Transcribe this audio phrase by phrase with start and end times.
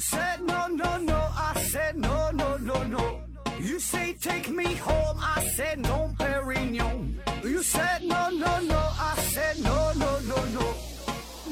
[0.00, 3.20] said no no no, I said no no no no.
[3.60, 7.16] You say take me home, I said no, Perignon.
[7.44, 10.74] You said no no no, I said no no no no,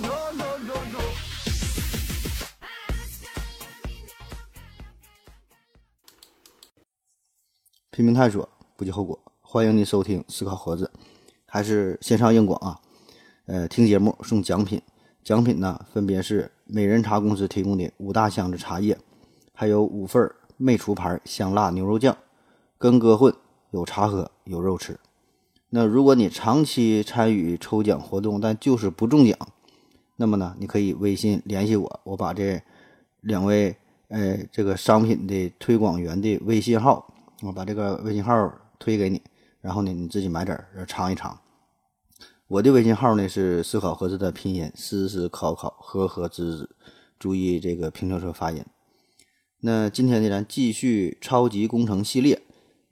[0.00, 1.00] no no no no.
[7.90, 9.20] 拼命探索，不计后果。
[9.42, 10.90] 欢迎您收听思考盒子，
[11.46, 12.80] 还是线上硬广啊？
[13.46, 14.80] 呃，听节目送奖品，
[15.22, 18.96] 奖品呢分别是美人茶公司提供的五大箱子茶叶，
[19.54, 22.14] 还有五份儿魅厨牌香辣牛肉酱，
[22.76, 23.34] 跟哥混，
[23.70, 25.00] 有茶喝，有肉吃。
[25.70, 29.34] 那如果你长期参与抽奖活动，但就是不中奖，
[30.16, 32.60] 那么呢，你可以微信联系我，我把这
[33.22, 33.74] 两位
[34.08, 39.22] 呃这个商品的推广员的微信号，我把这个微信号推给你，
[39.62, 41.38] 然后呢你自己买点儿尝一尝。
[42.48, 46.70] 我的微信号呢是思考盒子的拼音思思考考和和滋滋，
[47.18, 48.64] 注意这个平翘舌发音。
[49.60, 52.40] 那今天呢，咱继续超级工程系列。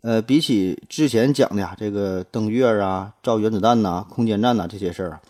[0.03, 5.23] 呃，比起之前讲的呀，这个登月啊、造原子弹呐、空间站呐这些事儿啊，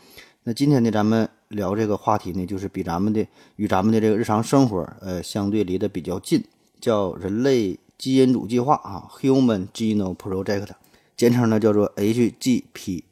[0.43, 6.43] 那今天呢，咱们聊这个话题呢，就是比咱们的与咱们的这个日常生活呃相对离得比较近，
[6.81, 10.71] 叫人类基因组计划啊 （Human Genome Project），
[11.17, 13.05] 简称呢叫做 HGP。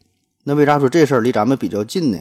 [0.45, 2.19] 那为啥说这事儿离咱们比较近呢？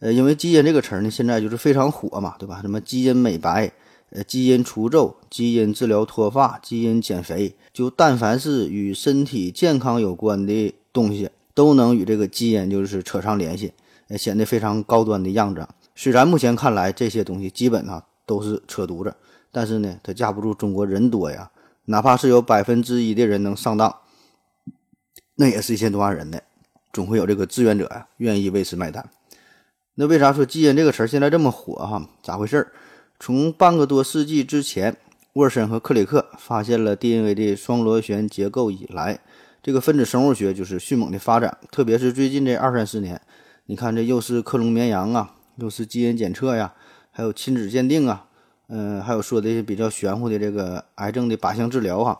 [0.00, 2.60] 呃，因为基因这个词儿呢，现在就是非常火嘛，对吧？
[2.60, 3.72] 什么基因美白。
[4.12, 13.72] 呃，基因除皱、基因治疗脱发、基因减肥，就但凡是与身体健康有关的东西，都能与这个基因就是扯上联系，
[14.08, 15.64] 呃，显得非常高端的样子。
[15.94, 19.14] 虽然目前看来这些东西基本上都是扯犊子，
[19.52, 21.48] 但是呢，它架不住中国人多呀。
[21.84, 23.94] 哪怕是有百分之一的人能上当，
[25.36, 26.40] 那也是一千多万人呢，
[26.92, 29.08] 总会有这个志愿者呀，愿意为此买单。
[29.94, 32.08] 那为啥说基因这个词儿现在这么火哈？
[32.22, 32.72] 咋回事儿？
[33.18, 34.96] 从半个多世纪之前，
[35.34, 39.20] 沃森和克里克发现了 DNA 的双螺旋结构以来，
[39.62, 41.58] 这个分子生物学就是迅猛的发展。
[41.70, 43.20] 特别是最近这二三十年，
[43.66, 46.72] 你看这又是克隆绵羊啊，又是基因检测呀，
[47.10, 48.26] 还有亲子鉴定啊，
[48.68, 52.18] 嗯，还有说的比较玄乎的这个癌症的靶向治疗哈。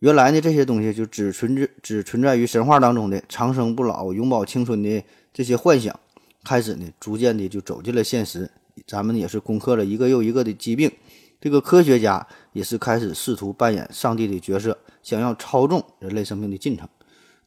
[0.00, 5.98] 原来呢，这些东西就只存只存在于神话当中的长生不老、永葆青春的这些幻想，
[6.44, 8.50] 开始呢，逐渐的就走进了现实。
[8.86, 10.88] 咱们也是攻克了一个又一个的疾病，
[11.40, 16.88] 这个科学家也是开始试图扮演上帝的角色，想要操纵人类生命的进程。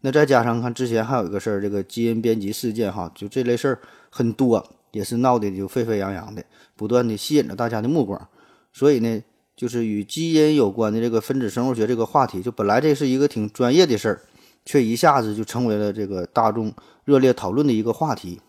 [0.02, 3.80] 那再加上看之前还有一个事儿，这个基因编辑事件哈，就这类事儿
[4.10, 6.44] 很多，也是闹得就沸沸扬扬的，
[6.76, 8.28] 不断的吸引着大家的目光。
[8.74, 9.24] 所以呢，
[9.62, 14.22] 就是与基因有关的这个分子生物学这个话题，就本来这是一个挺专业的事儿，
[14.66, 16.74] 却一下子就成为了这个大众
[17.06, 18.42] 热烈讨论的一个话题。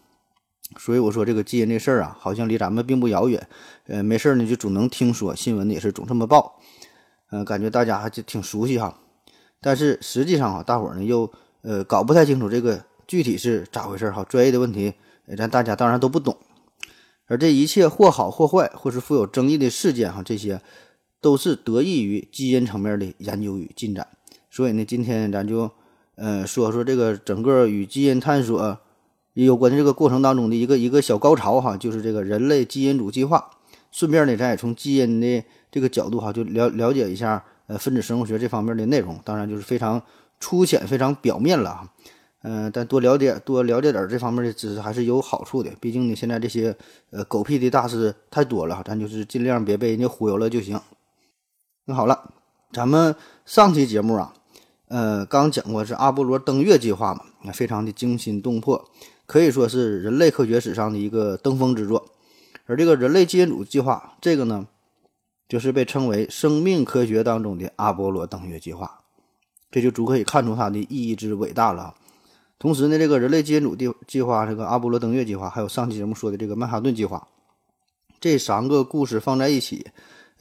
[0.79, 3.47] 所以我说这个基因这事儿啊，好像离咱们并不遥远，
[3.89, 6.59] 呃，没事儿呢就总能听说新闻也是总这么报，
[7.31, 8.99] 嗯，感觉大家还就挺熟悉哈。
[9.61, 11.31] 但是实际上啊，大伙儿呢又
[11.61, 14.25] 呃搞不太清楚这个具体是咋回事儿哈。
[14.25, 14.95] 专业的问题，
[15.37, 16.35] 咱大家当然都不懂。
[17.27, 20.61] 而这一切或好或坏，或是富有争议的事件哈，这些
[21.23, 24.07] 都是得益于基因层面的研究与进展。
[24.51, 25.71] 所以呢，今天咱就
[26.17, 28.79] 呃说说这个整个与基因探索。
[29.35, 33.49] 有关的这个过程当中的一个一个小高潮哈，就是这个人类基因组计划。
[33.91, 39.19] 顺便呢，咱也从基因的这个角度哈，就了了解一下呃分子生物学这方面的内容。
[39.25, 40.03] 当然就是非常
[40.39, 41.91] 粗浅、非常表面了哈。
[42.43, 45.71] 嗯，但多了解多了解点这方面的知识还是有好处的。
[45.81, 46.77] 毕竟呢，现在这些
[47.09, 50.79] 呃狗屁的大师太多了，咱就是尽量别被人家忽悠了就行。
[51.85, 52.33] 那好了，
[52.73, 54.33] 咱们上期节目啊，
[54.87, 58.89] 呃，刚讲过是阿波罗登月计划嘛，那非常的惊心动魄。
[59.27, 62.07] 可以说是人类科学史上的一个登峰之作，
[62.67, 64.67] 而这个人类基因组计划，这个呢，
[65.49, 69.01] 就是被称为生命科学当中的阿波罗登月计划，
[69.71, 71.95] 这就足可以看出它的意义之伟大了。
[72.59, 77.27] 同时呢，这个人类基因组计计划、这个阿波罗登月计划，还有上期节目说的这个曼哈顿计划，
[78.21, 79.87] 这三个故事放在一起，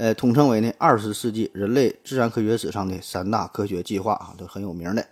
[0.01, 5.05] 呃，统称为呢二十世纪人类自然科学史上的三大科学计划啊，都很有名的。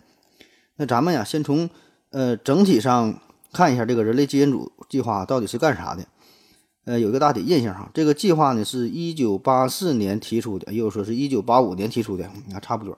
[0.78, 1.70] 那咱们呀，先从
[2.10, 3.20] 呃整体上。
[3.52, 6.06] 看一下这个人类基因组计划到底是干啥的？
[6.86, 7.90] 呃，有一个大体印象哈。
[7.96, 12.96] 这个计划呢是一九八四年提出的，也有说是一九八五年提出的，你看差不多。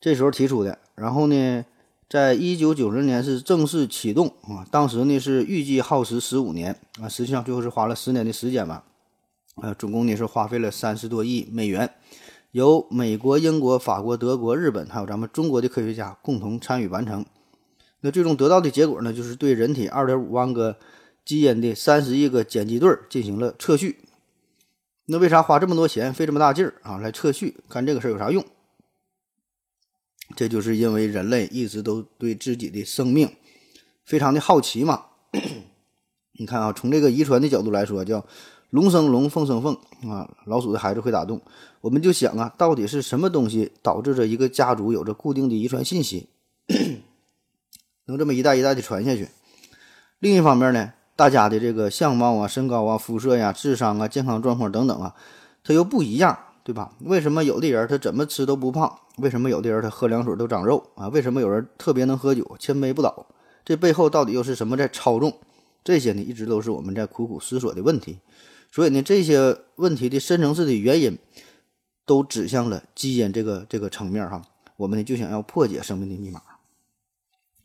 [0.00, 1.64] 这时候提出的，然后呢，
[2.08, 4.64] 在一九九零年是正式启动啊。
[4.70, 8.84] 当时呢是预计耗时十五年啊，实际上最后是花了十年的时间吧。
[9.62, 11.94] 呃，总共呢是花费了三十多亿美元，
[12.50, 17.24] 由美国、英国、法国、德国、日本还有咱们中国的科学家共同参与完成。
[18.00, 20.78] 那最终得到的结果呢，就是对人体二点五万个
[21.24, 24.00] 基因的三十亿个碱基对进行了测序。
[25.06, 28.44] 那为啥花这么多钱，费这么大劲儿啊来测序，干这个事儿有啥用？
[30.36, 33.30] 这就是因为人类一直都对自己的生命
[34.04, 35.06] 非常的好奇嘛。
[36.38, 38.26] 你看啊，从这个遗传的角度来说，叫
[38.70, 39.76] 龙生龙，凤生凤
[40.10, 41.40] 啊，老鼠的孩子会打洞。
[41.80, 46.28] 我们就想啊，到底是什么东西导致着一个家族有着固定的遗传信息，
[48.06, 49.28] 能这么一代一代的传下去？
[50.18, 50.92] 另一方面呢？
[51.14, 55.14] 大家的这个相貌啊、身高啊、肤色呀、智商啊、健康状况等等啊，
[55.64, 56.92] 它又不一样，对吧？
[57.00, 58.98] 为什么有的人他怎么吃都不胖？
[59.18, 61.08] 为什么有的人他喝凉水都长肉啊？
[61.08, 63.26] 为什么有人特别能喝酒，千杯不倒？
[63.64, 65.32] 这背后到底又是什么在操纵？
[65.82, 68.18] 这些呢，一直都是我们在苦苦思索的问题。
[68.76, 71.16] 所以呢，这些问题的深层次的原因，
[72.04, 74.42] 都指向了基因这个这个层面哈。
[74.76, 76.42] 我们呢就想要破解生命的密码。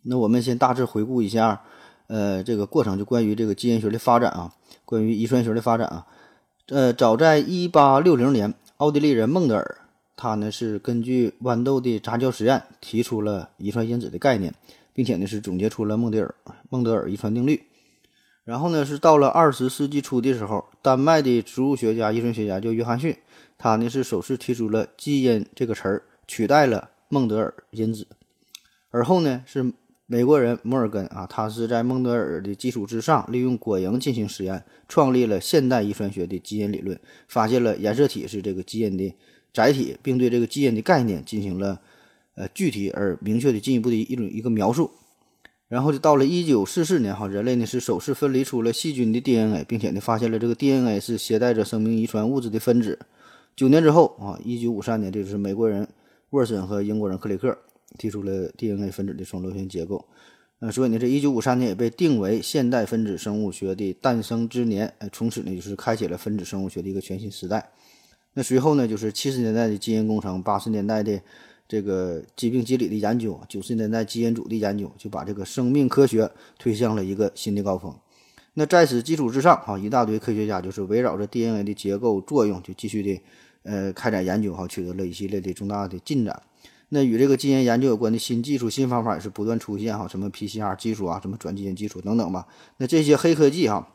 [0.04, 1.64] 那我们先大致回顾一下。
[2.08, 4.56] 呃，这个过程就关于这个基因学的发展啊，
[4.86, 6.08] 关于遗传学的发展啊，
[6.68, 9.80] 呃，早在一八六零年，奥地利人孟德尔，
[10.16, 14.54] 他呢是根据豌豆的杂交实验提出了遗传因子的概念，
[14.94, 16.36] 并且呢是总结出了孟德尔
[16.70, 17.62] 孟德尔遗传定律。
[18.52, 23.16] 然后呢是到了二十世纪初的时候，丹麦的植物学家、遗传学家叫约翰逊，
[23.58, 28.06] 他呢是首次提出了基因这个词儿，取代了孟德尔因子。
[28.90, 29.72] 而后呢是。
[30.08, 37.00] 美国人摩尔根啊，他是在孟德尔的基础之上，利用果蝇进行实验，创立了现代遗传学的基因理论，
[37.30, 39.16] 发现了染色体是这个基因的
[39.54, 41.80] 载体，并对这个基因的概念进行了
[42.36, 44.92] 呃具体而明确的进一步的一种一个描述。
[45.72, 53.00] 然后就到了一九四四年，哈，人类呢是首次分离出了细菌的 DNA，并且呢发现了这个 DNA 是携带着生命遗传物质的分子。
[53.56, 55.88] 九年之后啊，一九五三年，这就是美国人
[56.32, 57.58] 沃森和英国人克里克。
[57.98, 60.06] 提出了 DNA 分子的双螺旋结构，
[60.62, 67.70] 呃，所以呢，这一九五三年也被定为现代分子生物学的诞生之年，呃，从此呢，就是开启了分子生物学的一个全新时代。
[68.34, 71.20] 那随后呢，就是七十年代的基因工程，八十年代的
[71.72, 76.30] 这个疾病机理的研究，九十年代基因组的研究，就把这个生命科学
[76.60, 77.96] 推向了一个新的高峰。
[78.56, 83.22] 那在此基础之上，哈，一大堆科学家就是围绕着 DNA 的结构作用，就继续的
[83.64, 86.44] 呃开展研究，哈，取得了一系列的重大的进展。
[86.90, 92.48] 那与这个基因研究有关的新技术、新方法也是不断出现哈，什么 PCR 技术啊，什么转基因技术等等吧。
[92.80, 93.88] 那这些黑科技哈，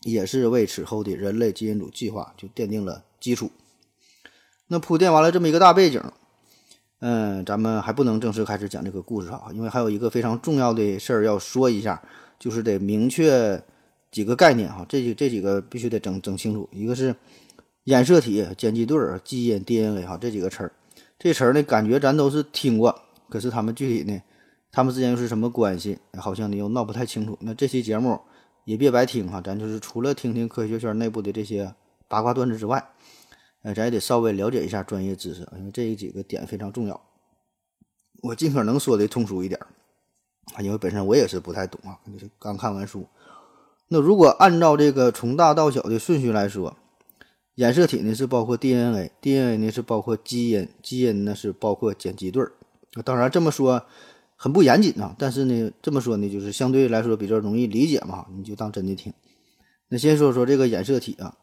[0.00, 3.52] 也是为此后的人类基因组计划就奠定了基础。
[4.66, 6.02] 那铺垫完了这么一个大背景，
[7.06, 12.02] 嗯，咱们还不能正式开始讲这个故事哈，因为还有一个非常重要的事儿要说一下，
[12.38, 13.62] 就是得明确
[14.10, 16.66] 几个概念哈，这几这几个必须得整整清楚。
[16.72, 17.14] 一个是
[17.84, 20.72] 染色体、碱基对、基因 DNA 哈，这几个词儿。
[21.18, 22.98] 这词儿呢，感觉咱都是听过，
[23.28, 24.22] 可是他们具体呢，
[24.72, 25.98] 他们之间又是什么关系？
[26.16, 27.36] 好像呢又闹不太清楚。
[27.42, 28.18] 那这期节目
[28.64, 31.74] 也别白听哈，咱就是除了听听科学圈内部的这些
[32.08, 32.82] 八卦段子之外，
[33.64, 37.00] 呃，咱也得稍微了解一下专业知识，因为这几个点非常重要。
[38.22, 39.60] 我尽可能说的通俗一点
[40.54, 43.04] 啊，因为本身我也是不太懂啊，就是刚看完书。
[43.88, 46.76] 那如果按照这个从大到小的顺序来说。
[47.56, 52.50] 染色体呢是包括 DNA，DNA 呢是包括基因，基因呢是包括碱基对儿。
[53.04, 53.86] 当然这么说
[54.34, 59.14] 很不严谨啊，但是呢这么说呢就是相对来说比较容易理解嘛，你就当真的听。
[59.88, 61.36] 那先说说这个染色体啊，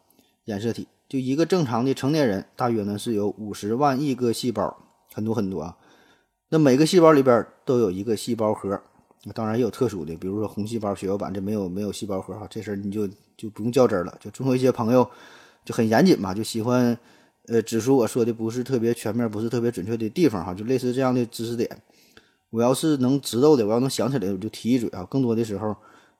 [0.44, 4.78] 染色体就一个正常的成年人大约呢是有五十万亿个细胞，
[5.14, 5.76] 很多很多啊。
[6.48, 8.82] 那每个细胞里边都有一个细胞核，
[9.34, 15.06] 当然也有特殊的，比如说红细胞血小板这没有没有细胞核哈，这事儿你就就不用较真了，就总有一些朋友。
[15.64, 16.98] 就很严谨嘛，就喜欢，
[17.46, 21.70] 呃，指出我说的不是特别全面、不是特别准确的地方哈，就类似这样的知识点。
[22.50, 25.06] 我要是能知道的，我要能想起来，我就提一嘴啊。
[25.06, 25.76] 更多的时候，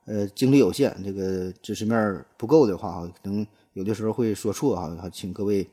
[0.06, 3.44] 呃，精力有限，这个知识面不够的话哈，可能
[3.74, 5.68] 有的时候会说错哈，请各位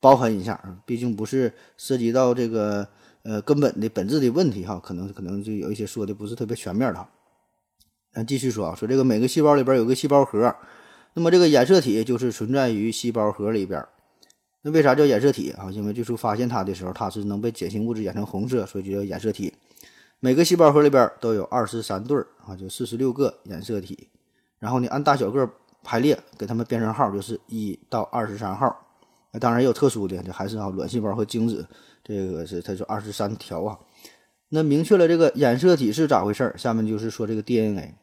[0.00, 0.76] 包涵一下啊。
[0.84, 2.86] 毕竟不是涉及到这个
[3.22, 7.06] 呃根本的本质的问题哈，可能可能就有一些说的不是特别全面的。
[8.12, 10.54] 咱继续说啊，说这个每个细胞里边有个细胞核。
[11.14, 13.82] 那么这个染色体就是存在于细胞核里边，
[14.60, 15.70] 那为啥叫染色体啊？
[15.70, 19.54] 因为最初发现它的时候，它是能被碱性物质染成红色，所以就叫染色体。
[20.20, 24.08] 每个细胞核里边都有二十三对儿啊，就四十六个染色体。
[24.58, 25.50] 然后呢，按大小个
[25.86, 28.76] 排列，给它们编上号，就是一到二十三号。
[29.32, 31.64] 那当然也有特殊的，这还是啊卵细胞和精子，
[32.02, 33.78] 这个是它就二十三条啊。
[34.48, 37.94] 那明确了这个染色体是咋回事儿，下面就是说这个 DNA。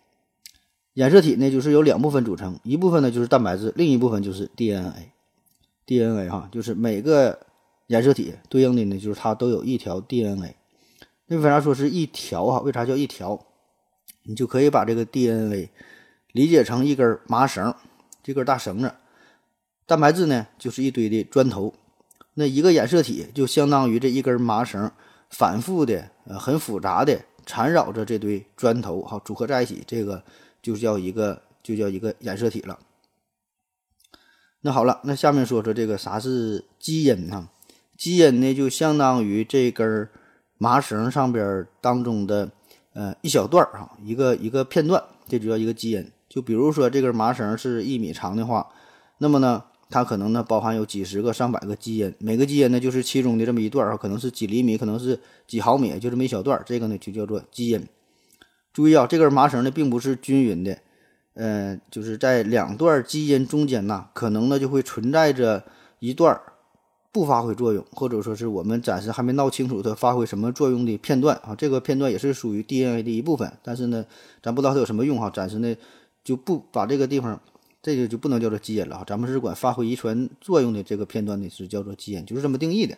[0.93, 5.11] 染色体呢，就是由两部分组成，一部分呢就是蛋白质，另一部分就是 DNA。
[5.85, 7.37] DNA 哈，就是每个
[7.87, 10.55] 染色体对应的呢，就是它都有一条 DNA。
[11.27, 12.59] 那为啥说是一条哈？
[12.59, 13.39] 为啥叫一条？
[14.23, 15.69] 你就可以把这个 DNA
[16.33, 17.73] 理解成一根麻绳，
[18.21, 18.93] 这根大绳子。
[19.85, 21.73] 蛋白质呢就是一堆的砖头，
[22.33, 24.91] 那一个染色体就相当于这一根麻绳，
[25.29, 30.23] 反复的呃很复杂的缠绕着这堆砖头哈组合在一起，这个
[30.61, 32.79] 就叫一个就叫一个染色体了。
[34.61, 37.49] 那好了，那下面说说这个啥是基因呢？
[37.95, 40.09] 基因呢就相当于这根
[40.57, 42.49] 麻绳上边当中的
[42.93, 46.09] 呃一小段儿哈，一个一个片段，这就叫一个基因。
[46.33, 48.67] 就比如说这根麻绳是一米长的话，
[49.19, 57.87] 那么呢，它可能呢包含有几十个、上百个基因，每个基因呢就是其中的这么一段儿可能是几厘米，可能是几毫米，就这么一小段，这个呢就叫做基因。
[58.73, 60.75] 注意啊，这根麻绳呢并不是均匀的，
[61.35, 65.63] 呃，就是在两段基因中间呐，可能呢就会存在着
[65.99, 66.41] 一段
[67.11, 71.53] 不发挥作用，或者说是我们暂时还没闹清楚它发挥什么作用的片段啊。
[71.55, 74.03] 这个片段也是属于 DNA 的一部分，但是呢，
[74.41, 75.75] 咱不知道它有什么用哈，暂时呢。
[76.23, 77.41] 就不把这个地方，
[77.81, 79.03] 这个就不能叫做基因了哈。
[79.05, 82.97] 咱们是管发挥遗传作用的这个片段呢，是叫做基因，就是这么定义的。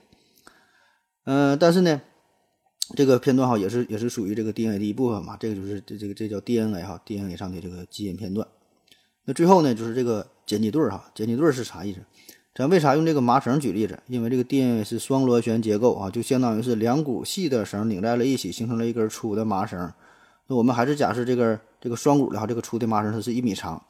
[1.26, 2.02] 嗯，但是呢，
[2.96, 5.36] 这个片段哈也是也是属于这个 DNA 的一部分嘛。
[5.40, 8.48] 这个就是这这个这叫 DNA 哈，DNA 上的这个基因片段。
[9.26, 12.00] 那最后呢，就是这个碱基对儿哈，碱基对儿是啥意思？
[12.54, 14.00] 咱为啥用这个麻绳举例子？
[14.08, 19.92] 因为这个 DNA 是双螺旋结构啊，就相当于是两股细的绳拧在了一起，形成了一根粗的麻绳。
[20.48, 23.86] 那我们还是假设这根这个双股的哈，这个粗的麻绳它是一米长，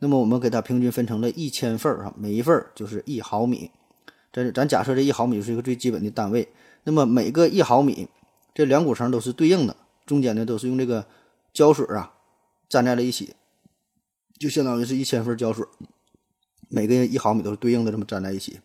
[0.00, 3.70] 那么我们给它平均分成了一千份儿哈，每一份儿就是一毫米。
[4.30, 6.46] 这咱假设这一毫米是一个最基本的单位。
[6.84, 8.08] 那么每个一毫米，
[8.52, 11.06] 这两股绳都是对应的，中间呢都是用这个
[11.54, 12.12] 胶水啊
[12.68, 13.34] 粘在了一起，
[14.38, 15.64] 就相当于是一千份胶水，
[16.68, 18.60] 每个一毫米都是对应的这么粘在一起。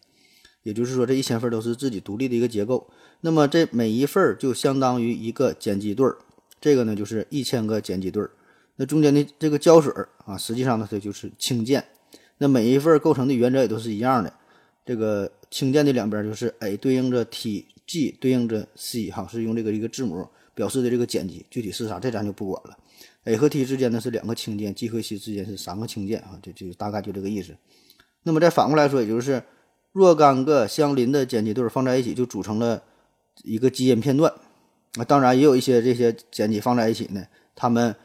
[0.64, 2.90] 也就是说，这一千份都是自己独立的一个结构。
[3.22, 6.18] 那么这每一份就相当于一个碱基对儿。
[6.60, 8.32] 这个呢就是一千个碱基对儿，
[8.78, 11.84] 那中间的这个胶水儿啊，实际上呢它就是氢键。
[12.38, 14.34] 那每一份构成的原则也都是一样的，
[14.86, 22.78] 这个氢键的两边就是 A 对应着 T，G 对应着 C 哈，是用这个一个字母表示的这个碱基，具体是啥这咱就不管了。
[23.24, 27.56] A 和 T 之间呢是两个氢键，G 和 C 之间是三个氢键啊，就就大概就这个意思。
[28.24, 29.42] 那么再反过来说，也就是
[29.94, 32.84] 若干个相邻的碱基对放在一起，就组成了
[33.44, 34.34] 一个基因片段。
[34.96, 37.96] 那当然也有一些这些碱基放在一起呢，它们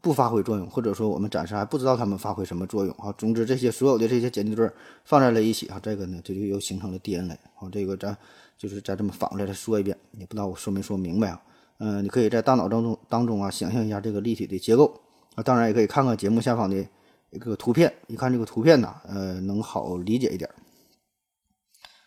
[0.00, 3.12] 不发挥作用，或者说我们暂时还不知道它们发挥什么作用啊。
[3.16, 4.70] 总之，这些所有的这些碱基对
[5.04, 7.68] 放在了一起啊，这个呢，这就又形成了 DNA 啊。
[7.72, 8.16] 这个咱
[8.58, 11.42] 就是再这么反过来再说一遍，也不知道我说没说明白啊。
[11.78, 15.00] 嗯，你可以在大脑当中当中啊，想象一下这个立体的结构
[15.34, 15.42] 啊。
[15.42, 16.84] 当然也可以看看节目下方的
[17.30, 20.48] 一个图片，一看这个图片呢，呃，能好理解一点。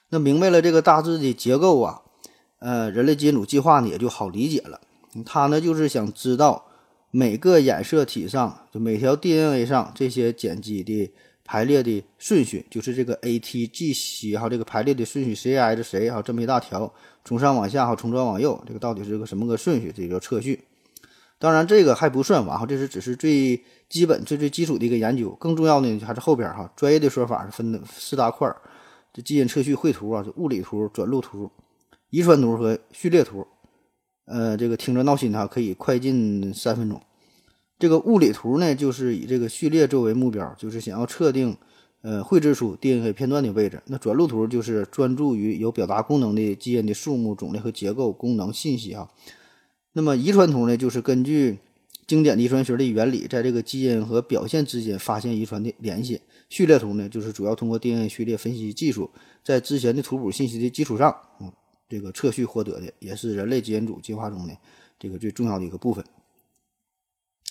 [0.10, 2.02] 那明白了这个大致的结构啊。
[2.60, 4.80] 呃，人类基因组计划呢也就好理解了。
[5.26, 6.66] 他呢就是想知道
[7.16, 11.14] 每个染色体上，就每条 DNA 上这些碱基的
[11.46, 16.92] 排列的顺序，就是这个 A、T、G、C 哈，这个排列的顺序谁挨着谁哈，这么一大条，
[17.24, 19.94] 从上往下哈，从左往右，这个到底是个什么个顺序？
[19.96, 20.60] 这叫测序。
[21.38, 25.30] 当然这个还不算完哈，这是只是最基本、最最基础的一个研究。
[25.40, 28.60] 更重要的还是后边哈，专业的说法是分的四大块儿：
[29.14, 31.52] 这基因测序绘图啊，这物理图、转录图。
[32.10, 33.46] 遗传图和序列图，
[34.26, 37.02] 呃，这个听着闹心哈，可以快进三分钟。
[37.78, 41.58] 这个物理图呢，就是以这个序列作为目标，就是想要测定，
[42.02, 43.82] 呃，绘制出 DNA 片段的位置。
[43.88, 49.10] 那转录图就是专注于有表达功能的基因的数目、种类和结构、功能信息啊。
[49.92, 51.58] 那么遗传图呢，就是根据
[52.08, 56.22] 经典遗传学的原理，在这个基因和表现之间发现遗传的联系。
[56.48, 59.10] 序列图呢，就是主要通过 DNA 序列分析技术，
[59.44, 61.52] 在之前的图谱信息的基础上，嗯。
[61.94, 64.58] 这个测序获得的也是人类基因组进化中的
[64.98, 66.04] 这个最重要的一个部分。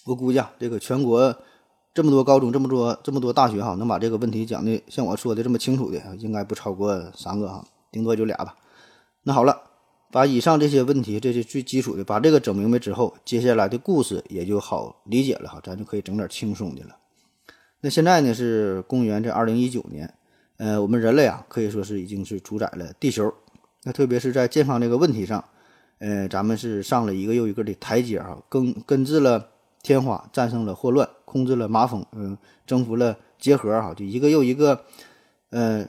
[0.04, 1.32] 我估计啊，这个全国
[1.94, 8.56] 这么多高中、这么多这么多大学哈，能把这个问题讲的像我说的这么清楚的，应该不超过三个哈，顶多就俩吧。
[9.22, 9.56] 那好了，
[10.10, 16.96] 把以上这些问题，这些最基础的，把这个整明白之后，接下来的故事也就好理解了哈，咱就可以整点轻松的了。
[17.80, 20.12] 那现在呢是公元这二零一九年，
[20.56, 23.32] 呃，我们人类啊可以说是已经是主宰了地球。
[23.84, 25.44] 那特别是在健康这个问题上，
[25.98, 29.48] 呃，咱们是上了一个又一个的台阶啊，根根治了
[29.82, 34.84] 天花，战胜了霍乱，控制了麻风，嗯，征服了结核哈，就一个又一个，
[35.50, 35.84] 呃，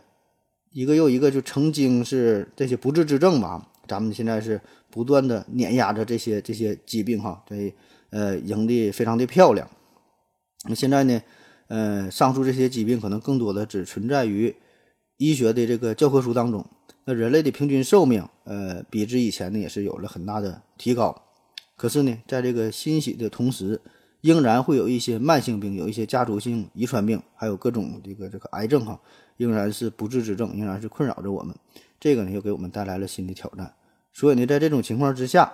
[0.71, 4.59] 一个又一个就曾经是这些不治之症吧，咱们现在是
[4.89, 7.71] 不断的碾压着这些这些疾病哈，这
[8.09, 9.69] 呃赢得非常的漂亮。
[10.67, 11.21] 那现在呢，
[11.67, 14.55] 呃，上述这些疾病可能更多的只存在于
[15.17, 16.65] 医学的这个教科书当中。
[17.05, 21.21] 那人类的平均寿命，呃，比之以前呢，也是有了很大的提高。
[21.75, 23.81] 可是呢，在这个欣喜的同时，
[24.21, 28.97] 仍然会有一些慢性病，有一些家族性遗传病，还有各种这个这个癌症哈，
[29.35, 31.53] 仍然是不治之症，仍然是困扰着我们。
[31.99, 33.73] 这个呢，又给我们带来了新的挑战。
[34.13, 35.51] 所以呢，在这种情况之下，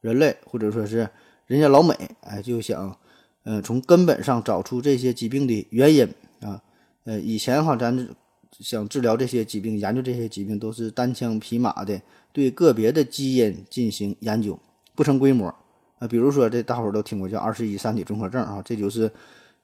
[0.00, 1.06] 人类或者说是
[1.46, 2.96] 人家老美，哎，就想，
[3.42, 6.08] 呃，从根本上找出这些疾病的原因
[6.40, 6.62] 啊。
[7.04, 8.08] 呃，以前哈，咱
[8.58, 12.00] 想治疗这些疾病，研究这些疾病，都是单枪匹马的
[12.32, 14.58] 对个别的基因进行研究，
[14.94, 15.54] 不成规模。
[15.98, 19.10] 啊，比如说这大伙儿都听过叫二十一三体综合症啊，这就是，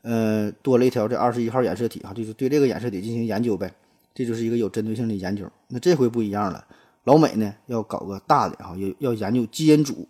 [0.02, 3.74] 呃，多了一条这二十一号染色体啊，就是对这个染色体进行研究呗，
[4.14, 5.50] 这就是一个有针对性的研究。
[5.68, 6.62] 那这回不一样了，
[7.04, 10.06] 老美呢要搞个大的啊，要要研究基因组。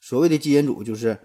[0.00, 1.18] 所谓的基因组就是，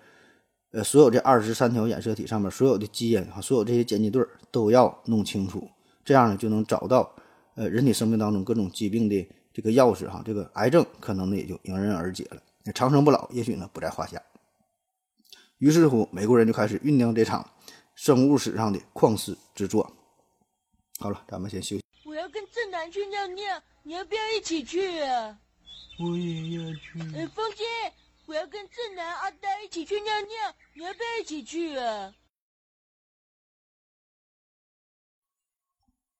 [0.72, 5.70] 呃，所有这二十三条染色体上面所有的基因啊，所有这些碱基对都要弄清楚，
[6.08, 7.14] 这样呢就能找到
[7.56, 12.42] 呃人体生命当中各种疾病的这个钥匙哈，这个癌症可能呢也就迎刃而解了。
[12.74, 14.22] 长生不老，也许呢不在话下。
[15.58, 17.46] 于是乎，美国人就开始酝酿这场
[17.94, 19.92] 生物史上的旷世之作。
[20.98, 21.84] 好了，咱们先休息。
[22.06, 25.38] 我要跟正南去尿尿，你要不要一起去啊？
[26.00, 27.02] 我也要去。
[27.18, 27.66] 哎，风姐，
[28.28, 32.14] 我要跟正南、阿呆一起去尿尿，你要不要一起去啊？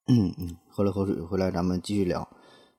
[0.08, 2.28] 嗯嗯，喝了口水，回来咱们继续聊。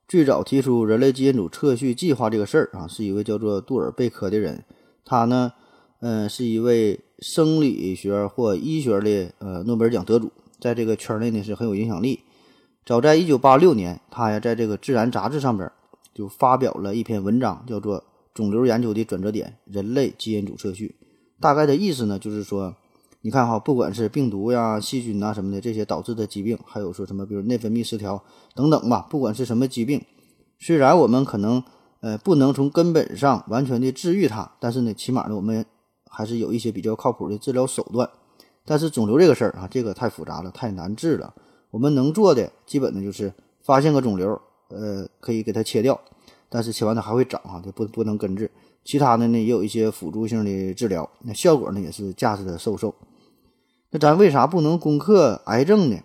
[0.07, 4.65] 最早提出人类基因组测序计划这个事儿啊，是一位叫做杜尔贝科的人。
[5.05, 5.53] 他呢，
[6.01, 12.21] 嗯，是一位生理学或医学的呃诺贝尔奖得主，在这个圈内呢是很有影响力。
[12.83, 15.71] 早在1986年，他呀在这个《自然》杂志上边
[16.15, 17.99] 就发表了一篇文章，叫做
[18.33, 20.95] 《肿瘤研究的转折点：人类基因组测序》。
[21.39, 22.75] 大概的意思呢，就是说，
[23.21, 28.23] 你看哈，不管是病毒呀、细菌呐什么的这些导致的疾病，还有说什么比如内分泌失调。
[28.55, 30.01] 等等吧，不管是什么疾病，
[30.57, 31.61] 虽然我们可能
[31.99, 35.65] 呃不能从根本上完全的治愈它，但是呢，起码呢，我们
[36.09, 38.09] 还是有一些比较靠谱的治疗手段。
[38.65, 41.33] 但是肿瘤这个事儿啊，这个太复杂了，太难治了。
[41.71, 45.99] 我们能做的基本呢就是发现个肿瘤，呃，可以给它切掉，
[46.47, 48.49] 但是切完它还会长啊，就不不能根治。
[48.85, 52.95] 其他的呢也有一些辅助性的治疗，那效果呢也是价值的受受。
[53.91, 55.99] 那咱为啥不能攻克癌症呢？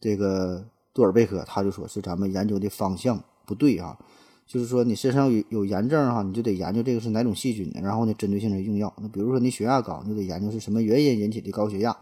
[0.00, 0.66] 这个。
[0.92, 3.96] 杜尔贝克他就说是咱们研究的方向不对啊，
[4.44, 8.92] 就是说你身上有有炎症哈，你就得研究这个是哪种细菌的，然后呢针对性的用药。
[9.00, 11.96] 那比如说你血压高，你得研究是什么原因引起的高血压，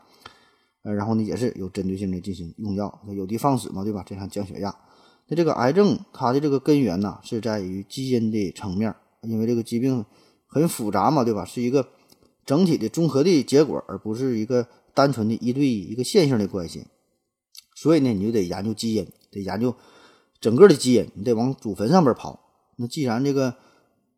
[0.85, 4.03] 呃，然后呢也是有针对性的进行用药，有的放矢嘛，对吧？
[4.07, 4.75] 这样降血压。
[5.27, 10.03] 那这个癌症它的这个根源呢是在于基因的层面，因为这个疾病
[10.47, 11.45] 很复杂嘛，对吧？
[11.45, 11.87] 是一个
[12.47, 14.67] 整体的综合的结果，而不是一个
[14.99, 16.85] 单纯的一对一一个线性的关系。
[17.77, 19.73] 所以呢，你就得研究基因，得研究
[20.41, 22.41] 整个的基因，你得往祖坟上边跑。
[22.77, 23.55] 那既然这个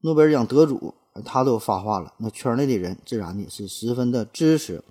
[0.00, 0.94] 诺贝尔奖得主
[1.26, 4.82] 他都发话了，那圈内的人自然也是十分的支持。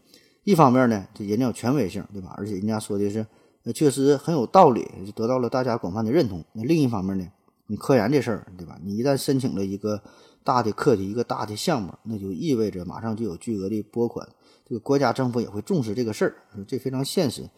[0.43, 2.35] 一方面呢，这人家有权威性，对吧？
[2.37, 3.25] 而且人家说的是，
[3.63, 6.45] 那确实很有道理，就得到了大家广泛的认同。
[6.53, 7.27] 那另一方面呢，
[7.65, 8.79] 你科研这事儿，对吧？
[8.83, 10.01] 你一旦申请了一个
[10.43, 14.27] 大的课题、一个大的项目，那就意味着马上就有巨额的拨款，
[14.69, 16.35] 这个国家政府也会重视这个事儿，
[16.67, 17.49] 这非常现实。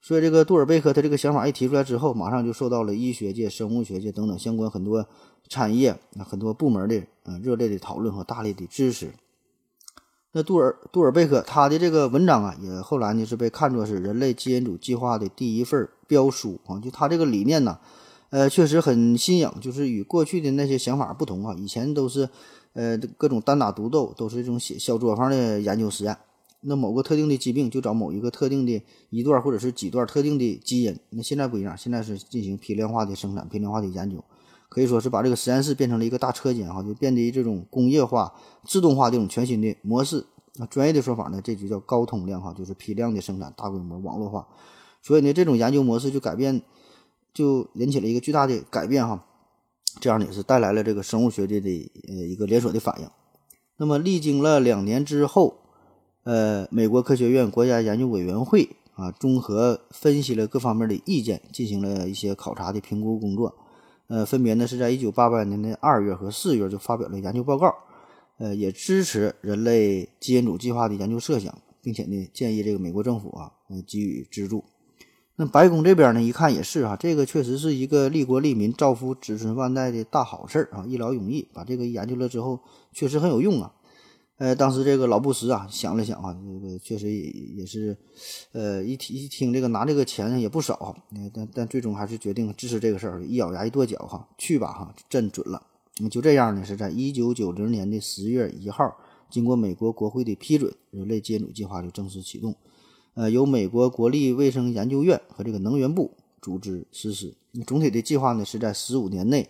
[0.00, 5.06] 所以，这个杜尔贝克他这个想法一提出来之后，马上就受到了医学界、生物学界等等相关很多
[5.48, 9.12] 产业、很多部门的嗯热烈的讨论和大力的支持。
[10.32, 16.78] 那杜尔杜尔贝克他的这个文章啊，也后来呢是被看作是人类基因组计划的第一份标书啊。
[16.78, 17.78] 就他这个理念呢，
[18.30, 21.56] 呃，确实很新颖，就是与过去的那些想法不同啊。
[21.58, 22.28] 以前都是
[22.74, 26.16] 呃各种单打独斗，都是这种写小作坊的研究实验。
[26.60, 30.98] 那某个特定的疾病就找某一个特定的一段或者是几段特定的基因。
[31.10, 34.24] 那现在不一样，现在是进行批量化的生产、批量化的研究，
[34.68, 40.26] 可以说是把这个实验室变成了一个大车间哈，就变得这种工业化、自动化这种全新的模式。
[40.68, 44.48] 专业的说法呢，这就叫高通量哈，就是批量的生产、大规模网络化。
[45.00, 46.60] 所以呢，这种研究模式就改变，
[47.32, 49.24] 就引起了一个巨大的改变哈。
[50.00, 51.70] 这样也是带来了这个生物学界的
[52.08, 53.08] 呃一个连锁的反应。
[53.76, 55.58] 那么历经了两年之后。
[56.28, 63.54] 呃，美国科学院国家研究委员会啊，综合分析了各方面的意见，进行了一些考察的评估工作。
[64.08, 67.74] 呃，分别呢是在一九八八年的二月和四月就发表了研究报告，
[68.36, 73.50] 呃，也支持人类基因组计划的研究设想，并且呢建议这个美国政府啊，
[73.86, 74.62] 给予资助。
[75.36, 81.48] 那白宫这边呢一看也是啊，这个确实是一个利国利民、造福子孙万代的大好事儿啊，一劳永逸。
[81.54, 82.60] 把这个研究了之后，
[82.92, 83.72] 确实很有用啊。
[84.38, 87.96] 呃，当时这个老布什啊想了想啊，这个确实也也是，
[88.52, 90.96] 呃，一提一听这个拿这个钱也不少，
[91.34, 95.60] 但但最终还是决定支持这个事儿，一咬牙一跺脚哈，去吧哈，真准了。
[96.00, 98.96] 那就这样呢，是在一九九零年的十月一号，
[99.28, 102.54] 经过美国国会的批准，人类接种计划就正式启动。
[103.14, 107.34] 呃，由美国国立卫生研究院和这个能源部组织实施。
[107.66, 109.48] 总体的计划呢是在十五年内，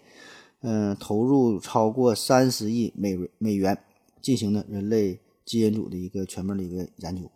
[0.63, 3.79] 嗯、投入超过三十亿美美元，
[4.21, 7.31] 进行了人类基因组的一个全面的一个研究。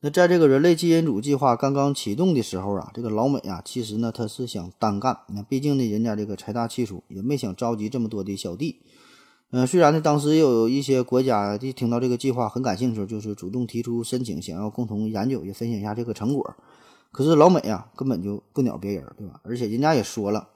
[0.00, 8.82] 那在这个人类基因组计划刚刚启动的时候啊，这个老美啊，其实呢他是想单干，那毕竟呢人家这个财大气粗，也没想召集这么多的小弟。
[9.50, 16.54] 嗯、虽然呢当时也有一些国家一听到这个计划很感兴趣，就是主动提出申请，想要共同研究，也分享一下这个成果。
[17.10, 19.40] 可是老美啊根本就不鸟别人，对吧？
[19.44, 20.48] 而且人家也说了，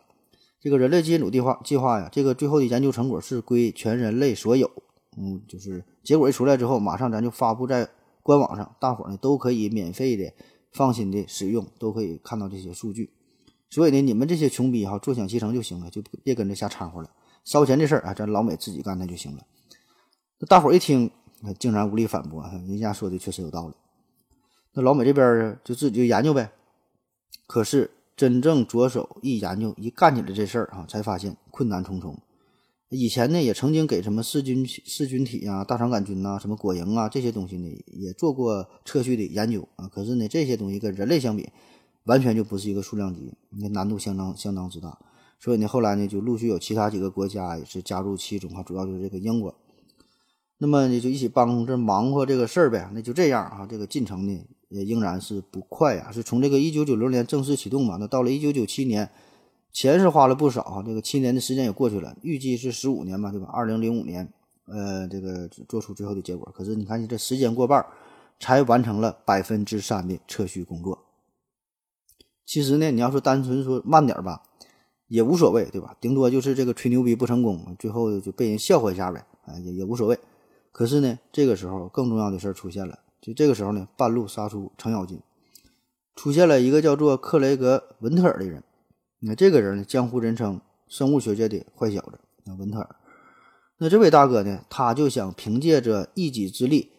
[0.60, 4.70] 这个人类基因组计划计划呀，这个最后的研究成果是归全人类所有。
[5.20, 7.88] 嗯，就是结果一出来之后，马上咱就发布在
[8.22, 10.32] 官网上，大伙儿呢都可以免费的、
[10.72, 13.10] 放心的使用，都可以看到这些数据。
[13.70, 17.10] 所以呢，你们这些穷逼哈，坐享其成就行了，就别跟着瞎掺和了。
[17.44, 19.42] 烧钱这事儿啊，咱老美自己干那就行了。
[20.38, 21.10] 那大伙儿一听，
[21.58, 23.74] 竟然无力反驳，人家说的确实有道理。
[24.74, 26.50] 那老美这边儿就自己就研究呗。
[27.46, 32.18] 可是真正着手一研究、一干起来这事儿啊，才发现困难重重。
[32.90, 39.86] 以前呢，也曾经给什么噬菌噬菌体啊、大肠杆菌呐、什么果蝇啊这些东西呢，也做过测序的研究啊。
[39.88, 41.48] 可是呢，这些东西跟人类相比，
[42.04, 44.98] 完全就不是一个数量级，那难度相当相当之大。
[45.38, 49.54] 所以呢，后来呢，就陆续有其他几个国家也是加入其中啊，主要就是这个英国。
[50.56, 52.90] 那么呢，就一起帮着忙活这个事儿呗。
[52.94, 59.10] 那就这样啊，这个进程呢也仍然是不快啊，是从这个一九九六年正式启动嘛，那到了一九九七年，
[59.78, 63.46] 钱是花了不少啊，这个七年的时间也过去了，预计是十五年嘛，对吧？
[63.52, 64.28] 二零零五年，
[64.66, 66.52] 呃，这个做出最后的结果。
[66.52, 67.86] 可是你看，你这时间过半，
[68.40, 70.98] 才完成了百分之三的测序工作。
[72.44, 74.42] 其实呢，你要说单纯说慢点吧，
[75.06, 75.96] 也无所谓，对吧？
[76.00, 80.18] 顶多就是这个吹牛逼不成功，最后就被人笑话一下呗，啊，也也无所谓。
[80.72, 85.20] 可是呢，这个时候更重要的事儿出现了，就这个时候呢，半路杀出程咬金，
[86.16, 88.64] 出现了一个叫做克雷格·文特尔的人。
[89.20, 92.96] 那这个人呢，江湖人称生物学界的坏小子，那文特尔。
[93.78, 96.90] 那这位大哥呢，他就想凭借着一己之力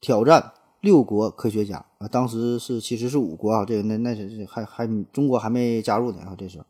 [0.00, 6.64] 挑战六国科学家啊，当时是其实是五国啊，这个那那是还还中国还没加入呢啊，这时候。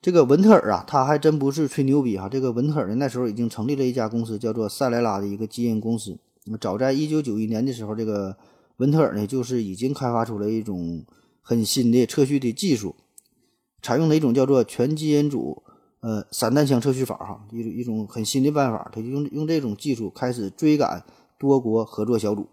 [0.00, 2.28] 这个文特尔啊，他还真不是吹牛逼哈。
[2.28, 6.18] 这个文特尔呢，那时候已经成立了一家公司，叫做塞莱拉的一个基因公司。
[6.44, 8.36] 那么早在一九九一年的时候，这个
[8.78, 11.04] 文特尔呢，就是已经开发出了一种
[11.40, 12.96] 很新的测序的技术，
[13.82, 15.62] 采用了一种叫做全基因组
[16.00, 18.90] 呃散弹枪测序法哈，一种一种很新的办法。
[18.94, 21.04] 他就用用这种技术开始追赶
[21.38, 22.48] 多国合作小组。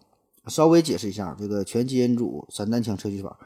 [0.47, 3.37] 稍微解释一下，这个全基因组散弹枪测序法，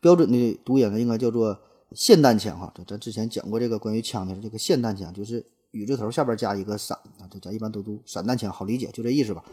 [0.00, 1.58] 标准的读音呢应该叫做。
[1.94, 9.44] 霰弹枪哈，咱咱之前讲过这个关于枪的这个霰弹枪，就是雨字头下边加一个散啊，这咱一般都读散弹枪，好理解，就这意思吧。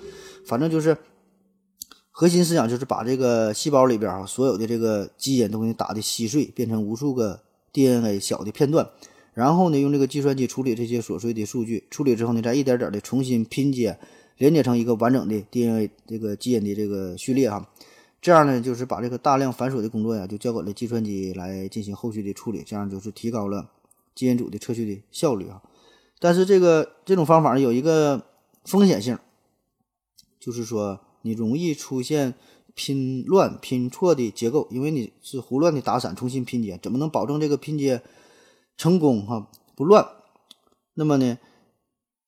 [0.46, 0.98] 反正就是
[2.12, 7.42] 核心思想就是把这个细胞里边啊所有的这个基因都给你打的稀碎，变成无数个
[7.72, 8.90] DNA 小的片段，
[9.34, 13.98] 然后呢用这个计算机处理这些琐碎的数据，处理之后呢再一点点的重新拼接，
[14.38, 17.70] 连接成一个完整的 DNA 这个基因的这个序列哈。
[18.22, 23.70] 这样呢，就是把这个大量繁琐的工作呀，就交给了计算机来进行后续的处理，这样就是提高了
[24.14, 25.62] 基因组的测序的效率啊。
[26.20, 28.26] 但是这个这种方法有一个
[28.66, 29.18] 风险性，
[30.38, 32.34] 就是说你容易出现
[32.82, 38.02] 拼乱、拼错的结构，因为你是胡乱的打散，重新拼接，怎么能保证这个拼接
[38.78, 40.08] 成功哈不乱？
[40.94, 41.38] 那么呢，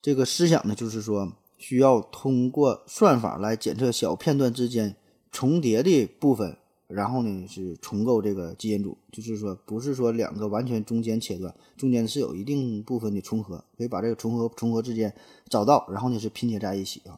[0.01, 4.97] 这个思想呢，就是说需要通过算法来检测小片段之间。
[5.31, 6.57] 重叠的部分，
[6.89, 15.15] 然后呢是重构这个基因组，就是说不是说两个完全中间切断，中间是有一定部分的重合，可以把这个重合重合之间
[15.47, 17.17] 找到，然后呢是拼接在一起啊。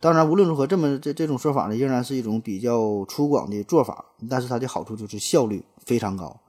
[0.00, 6.40] 当然，无论如何，这么这这种说法呢，仍然是一种比较粗犷的做法，但是它的好处就是效率非常高。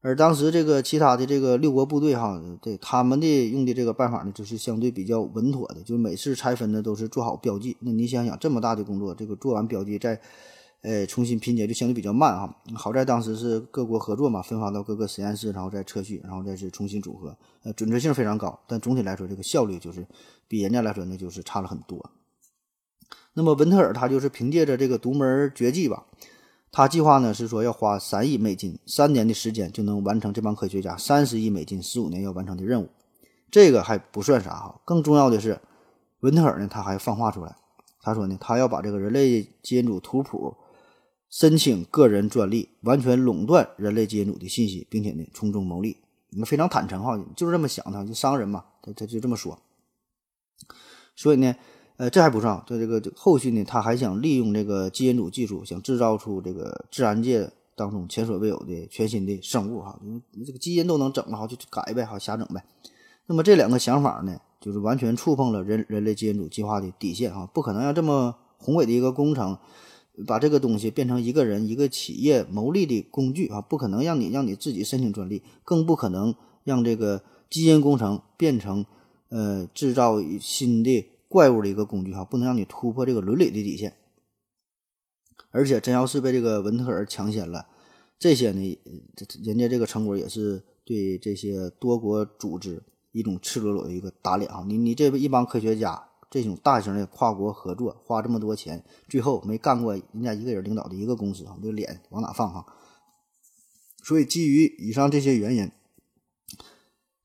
[0.00, 7.76] 而当时这个其他的这个六国部队哈，对他们的用的这个办法呢，就是相对比较稳妥的，就每次拆分呢都是做好标记。
[7.80, 10.20] 那你想想，这么大的工作，这个做完标记再，
[10.82, 12.56] 呃，重新拼接就相对比较慢哈。
[12.76, 18.56] 好在当时是各国合作嘛，分发到各个实验室，然后再测序，然后再是重新组合，呃，准确性非常高。
[18.68, 20.06] 但总体来说，这个效率就是
[20.46, 22.08] 比人家来说呢，就是差了很多。
[23.38, 26.04] 那么文特尔他就是凭借着这个独门绝技吧。
[26.72, 32.88] 他计划呢是说要花三亿美金，三年的时间就能完成这帮科学家三十亿美金十五年要完成的任务。
[33.48, 35.60] 这个还不算啥哈，更重要的是，
[36.18, 37.54] 文特尔呢他还放话出来，
[38.02, 40.56] 他说呢他要把这个人类基因组图谱
[41.30, 45.96] 申请个人专利，完全垄断人类基因组的信息，并且呢从中牟利。
[46.30, 49.56] 你们非常坦诚哈，就是这么想的，就商人嘛，他他就这么说。
[51.14, 51.54] 所以呢，
[51.98, 62.64] 呃，这还不算，在这个这个后续呢，他还想利用这个基因组技术，想制造出这个自然界当中前所未有的全新的生物哈，因为这个基因都能整了哈，就改呗哈，瞎整呗。
[63.26, 69.58] 那么这两个想法呢，就是完全触碰了人人类基因组计划的底线哈，不可能让这么宏伟的一个工程，
[70.24, 76.32] 把这个东西变成一个人一个企业牟利的工具啊，不可能让你让你自己申请专利，更不可能
[76.62, 78.86] 让这个基因工程变成
[79.30, 83.94] 呃制造新的怪物的一个工具哈，不能让你突破这个伦理的底线。
[85.50, 87.66] 而且真要是被这个文特尔抢先了，
[88.18, 88.78] 这些呢，
[89.16, 94.62] 这人家这个成果也是对这些多国组织一种赤裸裸的一个打脸啊！
[94.66, 102.66] 你你这一帮科学家这种大型的跨国合作，花这么多钱，最后没干过人家一个人领导的一个公司啊，这脸往哪放哈？
[104.04, 105.70] 所以基于以上这些原因，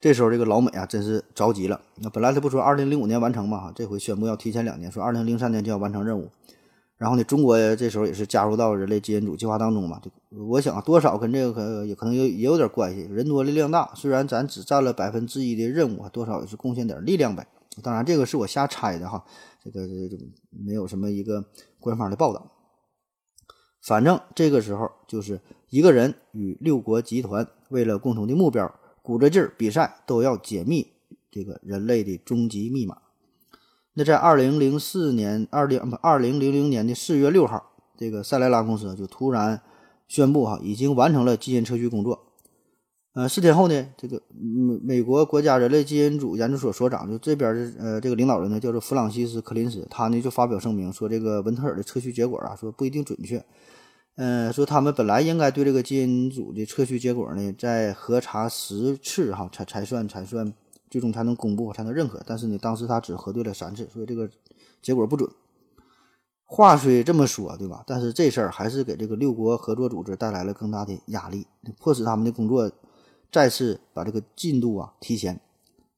[0.03, 1.79] 这时候这个老美啊真是着急了。
[2.01, 6.29] 那本来他不说二零零五年完成嘛，这回宣布要提前两年，说二零零三年就要完成任务。
[6.97, 10.01] 然后呢，中国这时候也是加入到人类基因组计划当中嘛。
[10.49, 13.03] 我想啊多少跟这个可也可能有也有点关系。
[13.03, 17.47] 人多力量大，虽然咱只占了百分之一的任务，多少也是贡献点力量呗。
[17.81, 19.23] 当然，这个是我瞎猜的哈，
[19.63, 21.45] 这个这个没有什么一个
[21.79, 22.45] 官方的报道。
[23.81, 25.39] 反正这个时候就是
[25.69, 28.69] 一个人与六国集团为了共同的目标，
[29.03, 30.87] 鼓着劲儿比赛，都要解密
[31.29, 32.97] 这个人类的终极密码。
[33.93, 39.61] 那在二零零四年二零不二零零零年的四月六号，这个塞莱拉公司就突然
[40.07, 42.27] 宣布哈，已经完成了基因测序工作。
[43.13, 53.45] 呃，四天后呢，这个美美国国家人类基因组研究所所长就这边的呃这个领导人呢叫做弗朗西斯科林斯，他呢就发表声明说，这个文特尔的测序结果啊，说不一定准确。
[54.15, 60.53] 嗯，说他们本来应该对这个基因组的测序结果呢，在核查十次哈才才算才算。
[60.89, 62.21] 最终才能公布，才能认可。
[62.23, 64.29] 但是呢，当时他只核对了三次，所以这个
[64.79, 65.27] 结果不准。
[66.45, 67.83] 话虽这么说，对吧？
[67.87, 71.47] 但是这事儿还是给这个六国合作组织带来了更大的压力，
[71.79, 72.71] 迫使他们的工作
[73.31, 75.41] 再次把这个进度啊提前，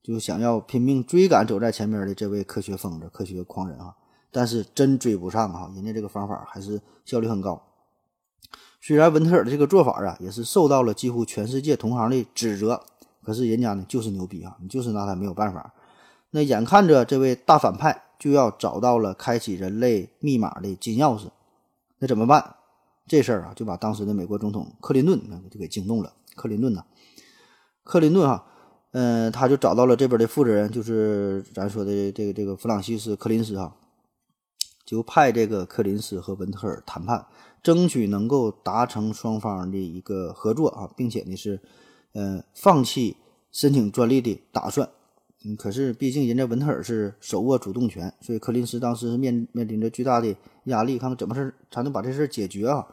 [0.02, 3.94] 就想要拼命追赶走在前面的这位科学疯子、科学狂人啊。
[4.32, 7.62] 但是真追不上啊，人家这个方法还是效率很高。
[8.86, 12.80] 虽然文特尔的这个做法啊，也是受到了几乎全世界同行的指责。
[13.24, 15.74] 可是人家呢就是牛逼啊，你就是拿他没有办法。
[16.30, 21.24] 那眼看着这位大反派就要找到了开启人类密码的金钥匙，
[21.98, 22.54] 那怎么办？
[23.08, 25.20] 这事儿啊就把当时的美国总统克林顿
[25.50, 26.12] 就给惊动了。
[26.36, 26.84] 克林顿呐，
[27.82, 28.46] 克林顿哈，
[28.92, 33.74] 嗯，他就找到了这边的负责人，就是咱说的这个这个弗朗西斯·柯林斯哈，
[34.86, 37.26] 就派这个柯林斯和文特尔谈判，
[37.62, 41.60] 争取能够达成双方的一个合作啊，并且呢是。
[42.12, 43.14] 呃，放弃
[43.52, 44.88] 申请专利的打算，
[45.44, 52.86] 嗯，可是毕竟人家文特尔是手握主动权，所以柯林斯当时面面临着巨大的压力，看看怎么事才能把这事解决啊。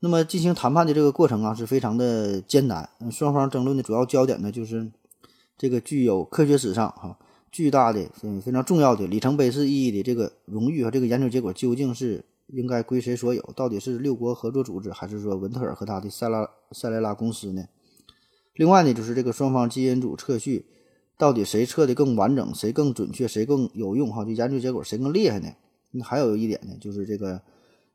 [0.00, 2.90] 那么进行谈判的这个过程啊，是非常的艰难。
[3.12, 4.90] 双方争论的主要焦点呢，就是
[5.56, 7.16] 这个具有科学史上哈
[7.50, 13.42] 巨大的、嗯非常重要的里程碑式意义的这个荣誉和这个研究结果，究竟是应该归谁所有？
[13.54, 17.64] 到底是六国合作组织，还是说文特尔和他的塞拉塞莱拉公司呢？
[18.54, 20.66] 另外呢，就是这个双方基因组测序，
[21.16, 24.10] 到底谁测的更完整，谁更准确，谁更有用？
[24.10, 25.48] 哈，就研究结果谁更厉害呢？
[25.90, 27.40] 那还有一点呢，就是这个，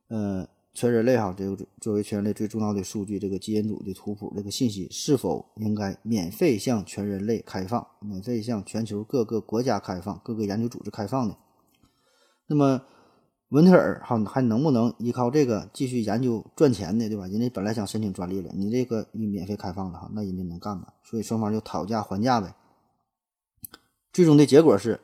[0.08, 11.36] 呃，全人类哈，这个作为全人类最重要的数据，这个基因组的图谱这个信息是否应该免费向全人类开放，免费向全球各个国家开放，各个研究组织开放呢？
[12.48, 12.82] 那么。
[13.50, 17.08] 文特尔哈还能不能依靠这个继续研究赚钱呢？
[17.08, 17.28] 对吧？
[17.28, 20.88] 人家本来想申请专利了，你这个你免费开放了哈，那人家能干吗？
[21.04, 22.56] 所以双方就讨价还价呗。
[24.12, 25.00] 最终的结果是，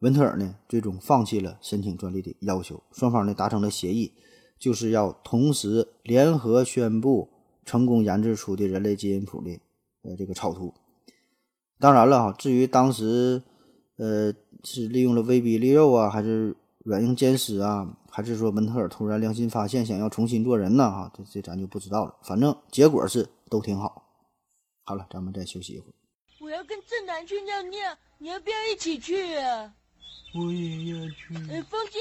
[0.00, 4.12] 文特尔呢最终放弃了申请专利的要求，双方呢达成了协议，
[4.58, 7.28] 就是要同时联合宣布
[7.64, 9.58] 成功研制出的人类基因谱的
[10.02, 10.72] 呃这个草图。
[11.78, 13.42] 当然了哈，至于当时
[13.96, 16.56] 呃是利用了威逼利诱啊，还是？
[16.84, 20.90] 软硬兼施啊，还是说文特尔突然良心发现，想要重新做人呢？
[20.90, 22.14] 哈，这这咱就不知道了。
[22.22, 24.04] 反正结果是都挺好。
[24.84, 25.94] 好了，咱们再休息一会儿。
[26.42, 29.72] 我要跟正南去尿尿，你要不要一起去啊？
[30.34, 31.34] 我也要去。
[31.50, 31.98] 哎，风姐，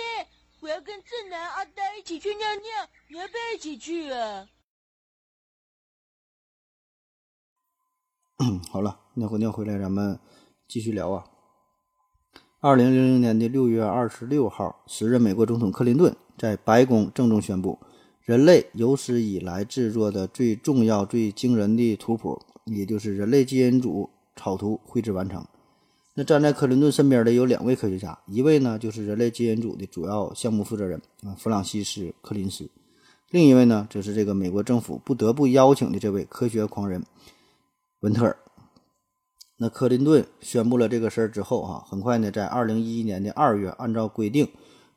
[0.63, 4.47] 我要跟正南、阿呆一起去尿尿，你要不要一起去啊？
[8.71, 10.17] 好了，尿过尿回来，咱们
[10.65, 11.25] 继续聊啊。
[12.61, 17.77] 二零零零年的六月二十六号，时任美国总统克林顿在白宫郑重宣布，
[18.21, 25.45] 人类有史以来制作的最重要、最惊人的图谱，也就是人类基因组草图绘制完成。
[26.15, 32.65] 那站在克林顿身边的有两位科学家，一位呢就是人类基因组的主要项目负责人啊，弗朗西斯·柯林斯；
[33.31, 37.03] 另一位呢，就是这个美国政府不得不邀请的这位科学狂人
[38.01, 38.37] 文特尔。
[39.57, 44.47] 那克林顿宣布了这个事儿之后，哈，很快呢，在二零一一年的二月，按照规定，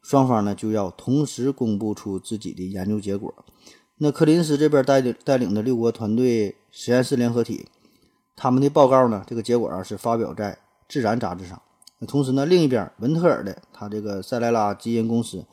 [0.02, 3.34] 双方呢就要同时公布出自己的研究结果。
[3.98, 7.68] 那柯林斯这边带领带领的六国团队实验室联合体，
[8.34, 10.52] 他们的报告呢，这个结果啊是发表在
[10.88, 11.60] 《自然》杂志上。
[12.06, 15.44] 同时呢，另一边文特尔的他这个塞莱拉基因公司，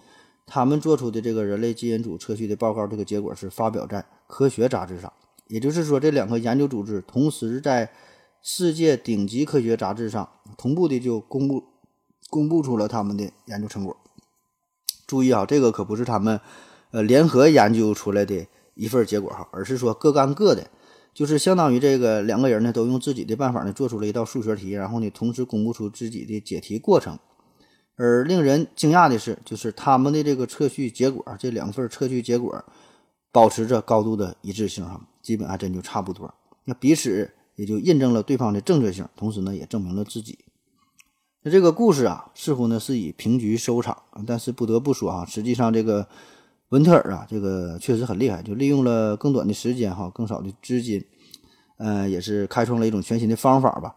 [0.46, 5.12] 他们做出的这个人类基因组测序的报告，这个结果是发表在《科学》杂志上。
[5.48, 7.92] 也就是说，这两个研究组织同时在
[8.42, 11.64] 世界顶级科学杂志上同步的就公布
[12.30, 13.96] 公布出了他们的研究成果。
[15.08, 16.40] 注意啊，这个可不是他们。
[16.92, 20.70] 呃，联合研究出来的一份结果哈，而是说各干各的，
[21.14, 27.20] 就是相当于这个两个人呢都用自己的办法呢做出了一道数学题，然后呢同时公布出自己的解题过程。
[27.96, 32.66] 而令人惊讶的是，就是他们的这个测序结果，这两份测序结果
[33.32, 36.34] 保持着高度的一致性哈，基本还真就差不多。
[36.66, 40.40] 那彼此也就印证了对方的正确性，同时呢也证明了自己。
[41.44, 46.08] 那这个故事啊，似乎呢是以平局收场，但是不得不说啊，实际上这个。
[46.74, 51.06] 文特尔啊，这个确实很厉害，就利用了更短的时间哈，更少的资金，
[51.78, 53.96] 呃，也是开创了一种全新的方法吧，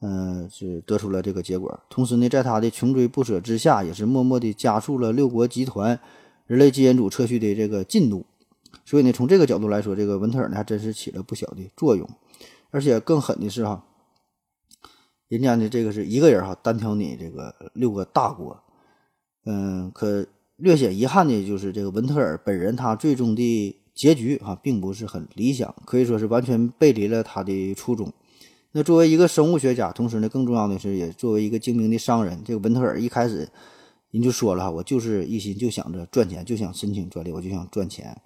[0.00, 1.78] 嗯，是得出了这个结果。
[1.90, 6.00] 同时呢，在他的穷追不舍之下，也是默默地加速了六国集团
[6.46, 8.24] 人类基因组测序的这个进度。
[8.86, 12.08] 所以呢，从这个角度来说，这个文特尔呢还真是起了不小的作用。
[12.70, 13.84] 而且更狠的是哈，
[15.28, 18.58] 人家呢这个是一个人哈单挑你这个六个大国，
[19.44, 20.26] 嗯，可。
[20.64, 28.10] 略显遗憾的就是这个文特尔本人，他最终的结局啊，并不是很理想，可以说是完全背离了他的初衷。
[28.72, 33.46] 那作为一个生物学家，同时呢，更重要的是也作为一个精明的商人，这个文特尔一开始
[34.10, 38.16] 人就说了，我就是一心就想着赚钱，就想申请专利，我就想赚钱，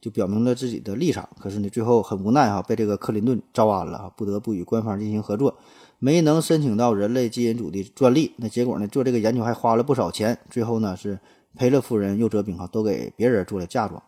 [0.00, 1.28] 就表明了自己的立场。
[1.38, 5.56] 可是呢，最后很无奈哈，被这个克林顿招安了，不得不与官方进行合作，
[5.98, 8.32] 没能申请到人类基因组的专利。
[8.38, 11.20] 那结果呢，做这个研究还花了不少钱，最后呢是。
[11.56, 14.00] 赔了夫人又折兵哈，都给别人做了嫁妆。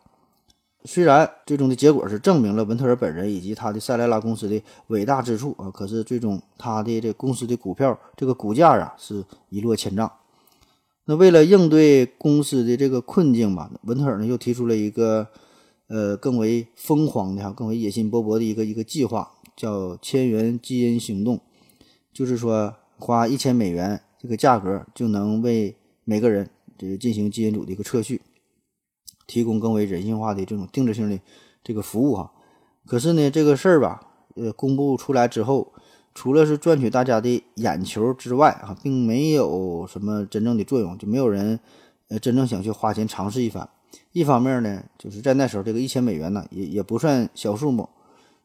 [0.85, 10.11] 虽然最终的结果是证明了文特尔本人以及他的塞莱拉公司的伟大之处啊，可是最终他的这公司的股票这个股价啊是一落千丈。
[11.07, 15.27] 那为了应对公司的这个困境吧，文特尔呢又提出了一个
[15.89, 21.41] 呃更为疯狂的哈、更为野心勃勃的一个一个计划，叫千元基因行动，
[22.13, 26.49] 就是说花一千美元这个价格就能为每个人。
[26.79, 28.23] 这个进行基因组的一个测序，
[29.27, 31.21] 提供更为人性化的这种定制性的
[31.63, 32.33] 这个服务哈。
[32.87, 34.01] 可是呢，这个事儿吧，
[34.37, 35.73] 呃，公布出来之后，
[36.15, 41.61] 除了是赚取大家的眼球之外啊，并没有什么真正的作用，就没有人
[42.09, 43.69] 呃真正想去花钱尝试一番。
[44.13, 47.89] 一方面呢，就是在那时候这个一千美元呢，也也不算小数目。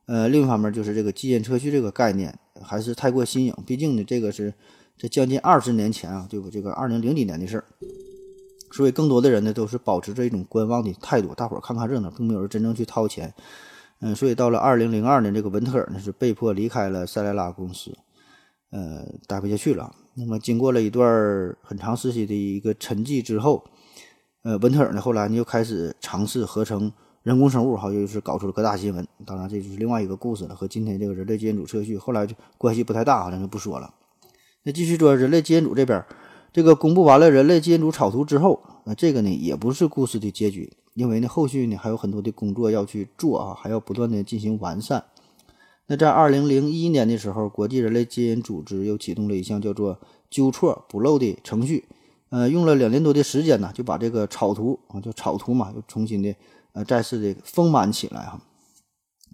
[0.06, 4.54] 呃，另一方面就是这个基因测序这个概念还是太过新颖，毕竟呢，这个是
[4.98, 6.50] 这将近二十年前啊，对不？
[6.50, 7.64] 这个二零零几年的事儿。
[8.74, 13.32] 所以，更多的人呢都是保持着一种观望的态度，大伙儿看看热闹，并没有人真正去掏钱。
[14.02, 17.96] 嗯，所以到了二零零二年，这个文特尔呢是被迫离开了塞莱拉公司，
[18.72, 19.94] 呃，待不下去了。
[20.16, 23.64] 那么，经过了一段很长时期的一个沉寂之后，
[24.42, 29.08] 呃，文特尔呢后来呢又开始尝试合成人工生物，好，又是搞出了各大新闻。
[29.24, 33.94] 当然，这就是另外一个故事了，和今天这个人类基因组测序后来就关系不太大，好像就不说了。
[34.64, 36.04] 那继续说人类基因组这边。
[36.54, 45.04] 这个公布完了人类基因组草图之后，那这个呢也不是故事的结局，因为呢后续呢还有很多的工作要去做啊，还要不断的进行完善。
[45.88, 51.86] 那在二零零一年的时候，国际人类基因组织又启动了一项叫做纠错补漏的程序，
[52.30, 56.36] 呃，用了两年多的时间呢，就把这个草图啊，就草图嘛，又重新的
[56.74, 58.40] 呃再次的丰满起来哈，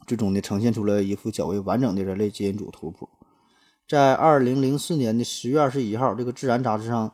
[0.08, 3.10] 最终呢呈现出了一幅较为完整的人类基因组图谱。
[3.90, 7.12] 在二零零四年的十月二十一号，这个《自然》杂志上，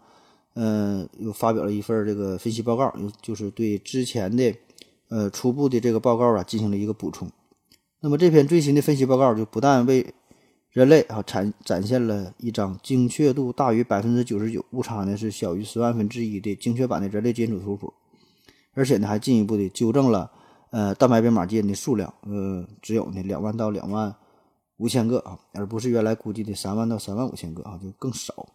[0.55, 4.53] 嗯，又发表了一份这个分析报告，就是对之前的，
[5.07, 7.32] 呃，初步的这个报告啊进行了一个补充。
[8.01, 10.13] 那么这篇最新的分析报告就不但为
[10.69, 17.93] 人类啊展展现了一张精确度大于百分之九十九、误差呢是小于十万分之一的精确版的人类基因组图谱，
[18.73, 20.30] 而且呢还进一步的纠正了
[20.71, 24.13] 呃蛋白编码基因的数量，呃，只有呢两万到两万。
[24.78, 28.49] 五千个啊，而不是原来估计的三万到三万五千个啊，就更少。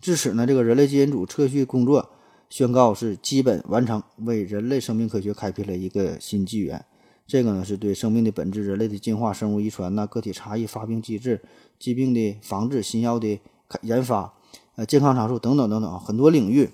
[0.00, 2.10] 至此呢，这个人类基因组测序工作
[2.50, 6.84] 宣告是基本完成，为人类生命科学开辟了一个新纪元。
[7.24, 11.40] 这个呢，是对生命的本质、人类的进化、生物遗传呐、个体差异、发病机制、
[11.78, 13.40] 疾病的防治、新药的
[13.82, 14.34] 研发、
[14.74, 16.70] 呃健康长寿等等等等很多领域，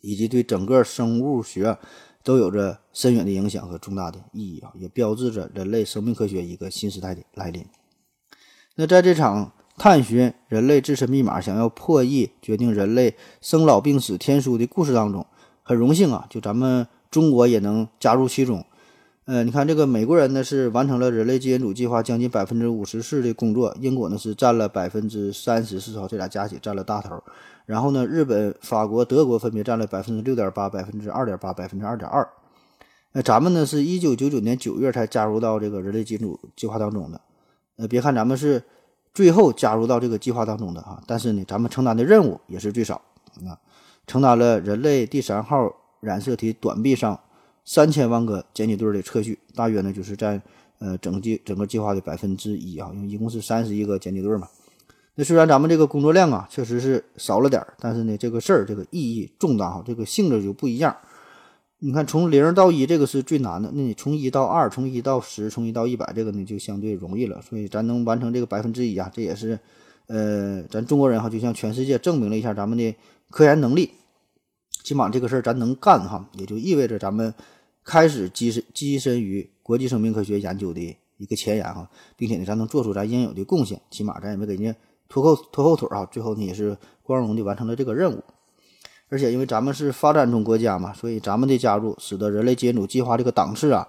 [0.00, 1.76] 以及对整个生物学
[2.22, 7.66] 都有着深远的影响和重大的意义啊，也标志着人类生命科学一个新时代的来临。
[8.78, 15.26] 那在这场探寻人类自身密码、想要破译决定人类生老病死天书的故事当中，
[15.62, 18.62] 很荣幸啊，就咱们中国也能加入其中。
[19.24, 27.22] 呃，你看这个美国人呢是完成了人类基因组计划将近百分之五十四的工作，英国呢是占了百分之三十四，号这俩加起占了大头。
[27.64, 32.28] 然后呢，日本、法国、德国分别占了百分之六点八、百分之二点八、百分之二点二。
[33.12, 37.18] 那咱们呢是一九九九年九月才加入到这个人类基因组计划当中的。
[37.76, 38.62] 呃，别看咱们是
[39.14, 43.00] 最后加入到这个计划当中的哈，但是呢，咱们承担的任务也是最少
[43.46, 43.58] 啊，
[44.06, 47.18] 承担了人类第三号染色体短臂上。
[47.68, 50.40] 三千万个碱基对的测序，大约呢就是在
[50.78, 54.46] 呃整计整个计划的百分之一啊，因为一共是三十一个碱基对嘛。
[55.16, 60.96] 那虽然咱们这个工作量啊确实是少了点儿，但是呢这个事儿这个意义重大哈，这个性质就不一样。
[61.78, 67.40] 你看从零到一这个是最难的，那你从一到二，从一到十，从一到一百这个呢就相对容易了。
[67.42, 69.58] 所以咱能完成这个百分之一啊，这也是
[70.06, 72.94] 呃咱中国人哈就向全世界证明了一下咱们的
[73.30, 73.90] 科研能力，
[74.82, 77.34] 起码这个事儿咱能干哈，也就意味着咱们。
[77.88, 84.76] 开始跻身跻身于国际生命科学研究的一个前沿哈，并且呢，咱能做出咱应有的贡献，起码咱也没给人家
[85.08, 86.04] 拖后拖后腿啊。
[86.06, 88.24] 最后呢，也是光荣的完成了这个任务。
[89.08, 93.86] 而且因为咱们是发展中国家嘛，所以咱们的加入使得人类基因组计划这个档次啊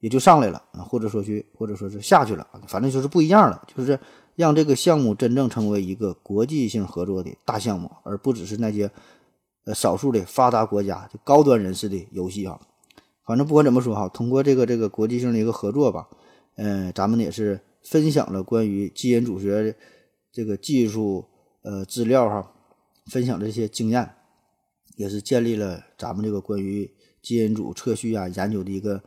[0.00, 3.98] 也就上来了啊，或者说去或者说是下去了，反正就是不一样了，就是
[4.36, 8.90] 让这个项目真正成为一个国际性合作的大项目，而不只是那些
[9.64, 12.58] 呃少数的发达国家就高端人士的游戏啊。
[13.26, 16.08] 反正不管怎么说哈，通过这个这个国际性的一个合作吧，
[16.56, 19.76] 嗯，咱们也是分享了关于基因组学
[20.32, 21.24] 这个技术
[21.62, 22.52] 呃资料哈，
[23.10, 24.08] 分享这些经验，
[24.98, 26.90] 也是建立了咱们这个关于
[27.22, 29.00] 基因组测序啊研究的一个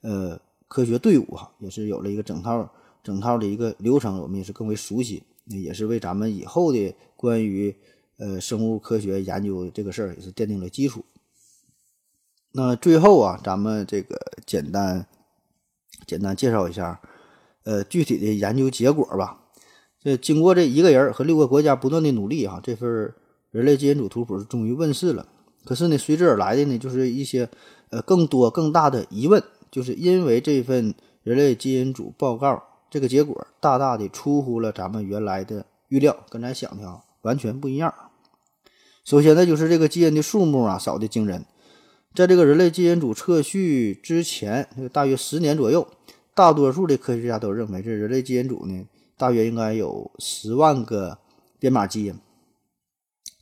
[0.00, 2.68] 呃科学队伍哈，也是有了一个整套
[3.04, 7.72] 整套的一个流程，我们也是更为熟悉，也是为咱们以后的关于
[8.18, 11.04] 呃生物科学研究这个事儿也是奠定了基础。
[12.50, 15.06] 那最后啊，咱们这个简单
[16.08, 17.00] 简单介绍一下，
[17.62, 19.44] 呃，具体的研究结果吧。
[20.02, 23.14] 这经过这一个人和六个国家不断的努力哈，这份
[23.52, 25.28] 人类基因组图谱终于问世了。
[25.66, 27.48] 可是呢，随之而来的呢，就是一些
[27.90, 30.94] 呃更多更大的疑问，就是因为这份
[31.24, 37.92] 人类基因组报告这个结果大大的出乎了咱们原来的预料，跟咱想的啊完全不一样。
[39.04, 41.44] 首先呢，就是这个基因的数目啊少的惊人。
[42.14, 45.86] 在这个人类基因组测序之前，大约十年左右，
[46.34, 48.86] 大多数的科学家都认为，这人类基因组呢，
[49.18, 51.18] 大约应该有十万个
[51.58, 52.14] 编码基因。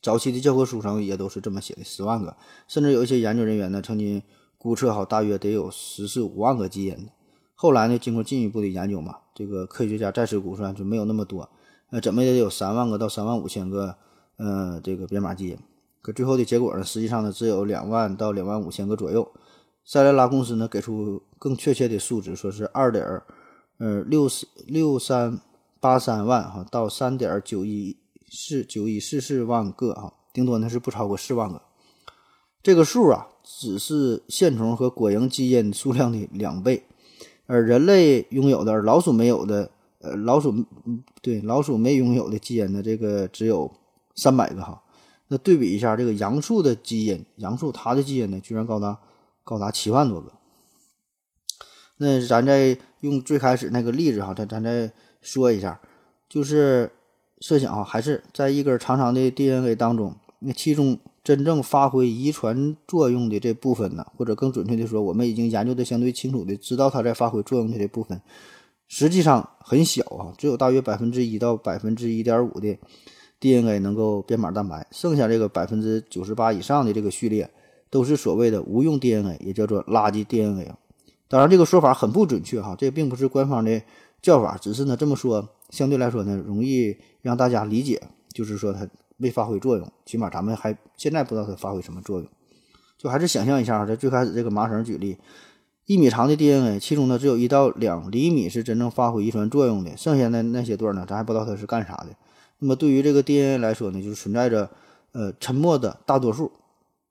[0.05, 2.37] 早期的教科书上也都是这么写的，十万个。
[2.69, 4.23] 甚至有一些研究人员呢，曾经
[4.59, 7.09] 估测好，大约得有十四五万个基因。
[7.55, 11.49] 后来呢，经过进一步的研究嘛，这个科学家再次估算就没有那么多，
[11.89, 13.97] 呃，怎么也得有三万个到三万五千个，
[14.37, 15.59] 呃，这个编码基因。
[16.03, 19.27] 可最后的结果呢，实际上呢只有两万到两万五千个左右。
[19.87, 23.03] 塞雷拉公司呢给出更确切的数值，说是二点
[23.79, 25.41] 呃六四六三
[25.81, 27.97] 八三万哈到三点九一
[28.35, 31.63] 四九一四四万个哈，顶多呢是不超过四万个。
[32.63, 36.83] 这个数啊，只是线虫和果蝇基因数量的两倍，
[37.47, 39.71] 而人类拥有的，而老鼠没有的，
[40.01, 40.53] 呃老鼠
[41.23, 43.71] 对老鼠没拥有的基因呢，这个只有
[44.15, 44.83] 三百个哈。
[45.29, 48.99] 那对比一下，这个杨树的基因，杨树它的基因呢，居然高达
[49.43, 50.33] 高达七万多个。
[51.97, 54.91] 那咱再用最开始那个例子哈，咱咱再
[55.23, 55.81] 说一下，
[56.29, 56.91] 就是
[57.41, 68.21] 设想啊，还是在一根长长的 DNA 当中，那其中真正发挥遗传作用的这部分呢，或者更准确的说，我们已经研究的相对清楚的，知道它在发挥作用的这部分，
[68.89, 72.79] 实际上很小啊，只有大约百分之一到百分之一点五的。
[73.41, 77.51] DNA 能够编码蛋白，剩下这个百分之九十八以上的这个序列
[77.91, 80.73] 都是所谓的无用 DNA，也叫做垃圾 DNA。
[81.29, 83.83] 当然，这个说法很不准确哈，这并不是官方的
[84.25, 88.01] 叫法，只是呢这么说相对来说呢容易让大家理解，
[88.33, 92.29] 就是说它没发挥作用，起码咱们还现在不知道它发挥什么作用。
[92.97, 95.19] 就还是想象一下，在最开始这个麻绳举例，
[95.85, 102.17] 一米长的 DNA，其中呢只有一到两厘米是真正发挥遗传作用的，剩下的那些段呢，咱还不知道它是干啥的。
[102.61, 104.71] 那么对于这个 DNA 来说呢，就是存在着
[105.13, 106.51] 呃沉默的大多数。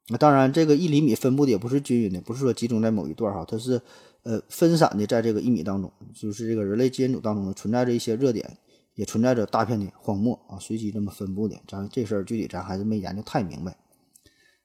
[0.09, 3.79] 那当然，这个一厘米分布的也不是均匀的，不是说集中在某一段哈，它是
[4.23, 5.91] 呃分散的在这个一米当中。
[6.13, 8.57] 就是这个人类基因组当中呢存在着一些热点，
[8.95, 11.55] 也存在着大片的荒漠啊，随机这么分布的。
[11.67, 13.77] 咱这事儿具体咱还是没研究太明白。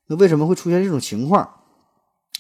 [0.07, 1.43] 那为什么会出现这种情况？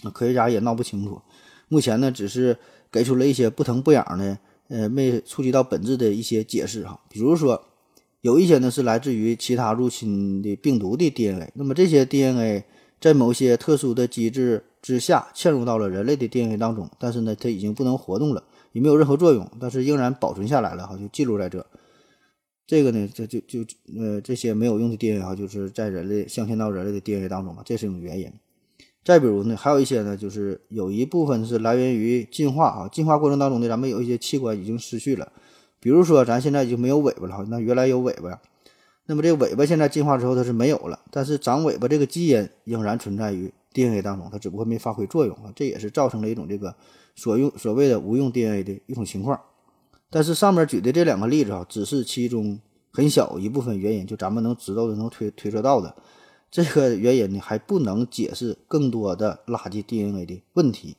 [0.03, 1.21] 啊，科学家也闹不清楚。
[1.69, 2.57] 目前呢，只是
[2.91, 4.39] 给出了一些不疼不痒的，
[4.69, 7.01] 呃，没触及到本质的一些解释哈。
[7.11, 7.62] 比如说，
[8.21, 12.64] 有一些呢是来自于其他入侵的病毒的 DNA，那么这些 DNA
[13.01, 21.66] 在某些特殊的机制之下嵌入到了人类的 DNA 当中，但是呢，它已经不能活动了，也没有任何作用，但是仍然保存下来了哈，就记录在这。
[22.66, 23.59] 这个呢，这就就
[23.99, 28.32] 呃这些没有用的 DNA 哈，就是在人类镶嵌到人类的 DNA 当中嘛，这是一种原因。
[29.05, 35.30] 再比如呢，还有一些呢，就是有一部分是来源于进化啊，进化过程当中呢，咱们有一些器官已经失去了，
[35.80, 38.41] 比如说咱现在已经没有尾巴了，那原来有尾巴呀，
[39.05, 46.75] 那么这个尾巴现在进化之后它是没有了，但是长尾巴这个基因仍然存在于 DNA 当中，它只不过没发挥作用啊，这也是造成了一种这个
[47.14, 49.41] 所用所谓的无用 DNA 的一种情况。
[50.11, 52.59] 但是上面举的这两个例子啊，只是其中
[52.91, 55.95] 很小一部分原因，就咱们能知道的、能推推测到的。
[56.51, 60.97] 这个原因呢，还不能解释更多的垃圾 DNA 的问题。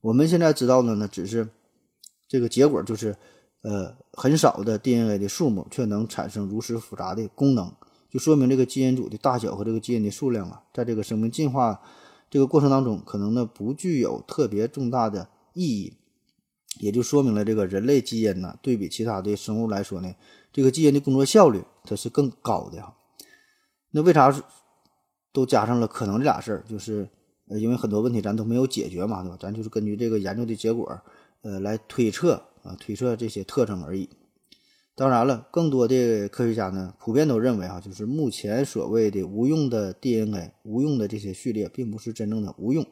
[0.00, 1.48] 我们现在知道的呢，只是
[2.26, 3.16] 这个结果就是，
[3.62, 7.72] 呃，很少的 DNA 的数目却能产生如此复杂的功能，
[8.16, 11.78] 就说明这个基因组的大小和这个基因的数量啊，在这个生命进化
[12.30, 15.92] 这个过程当中，可能呢不具有特别重大的意义，
[16.80, 20.10] 也就说明了这个人类基因呢，对比其他的生物来说呢，
[20.50, 22.96] 这个基因的工作效率它是更高的哈。
[23.90, 24.34] 那为啥
[25.30, 26.64] 都加上了可能这俩事儿？
[26.66, 27.06] 就是，
[27.48, 29.36] 因为很多问题咱都没有解决嘛，对吧？
[29.38, 30.98] 咱就是根据这个研究的结果，
[31.42, 34.08] 呃，来推测啊，推测这些特征而已。
[34.98, 42.86] 当然了，更多的科学家呢，普遍都认为啊，就是目前所谓的无用的 DNA、无用的这些序列，并不是真正的无用。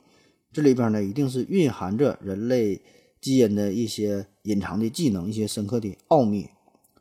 [0.53, 2.83] 这里边呢，一定是蕴含着人类
[3.23, 6.51] 基因的一些隐藏的技能、一些深刻的奥秘，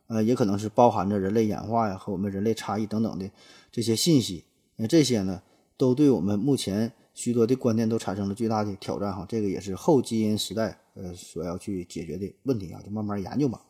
[0.06, 3.30] 呃，也可能是包含着人类演化呀和我们人类差异等等的。
[3.70, 4.44] 这些信息，
[4.76, 5.42] 那这些呢，
[5.76, 9.26] 都对我们目前许多的观念都产生了巨大的挑战哈。
[9.28, 13.60] 这个也是后基因时代呃所要去解决的问题啊，就慢慢研究吧。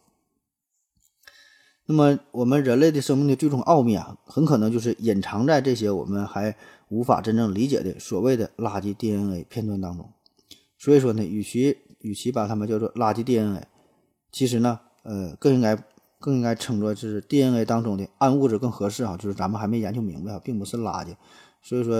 [1.86, 6.56] 那么我们人类的生命的最终奥秘啊，很可能就是隐藏在这些我们还
[6.88, 10.08] 无法真正理解的所谓的垃圾 DNA 片段当中。
[10.78, 13.66] 所以说呢，与其与其把它们叫做垃圾 DNA，
[14.32, 15.78] 其实呢，呃，更应该。
[16.20, 21.14] 更应该称作是 DNA 当中的暗物质更合适啊，就是咱们还没研究明白啊，并不是垃圾。
[21.60, 21.94] 所以说，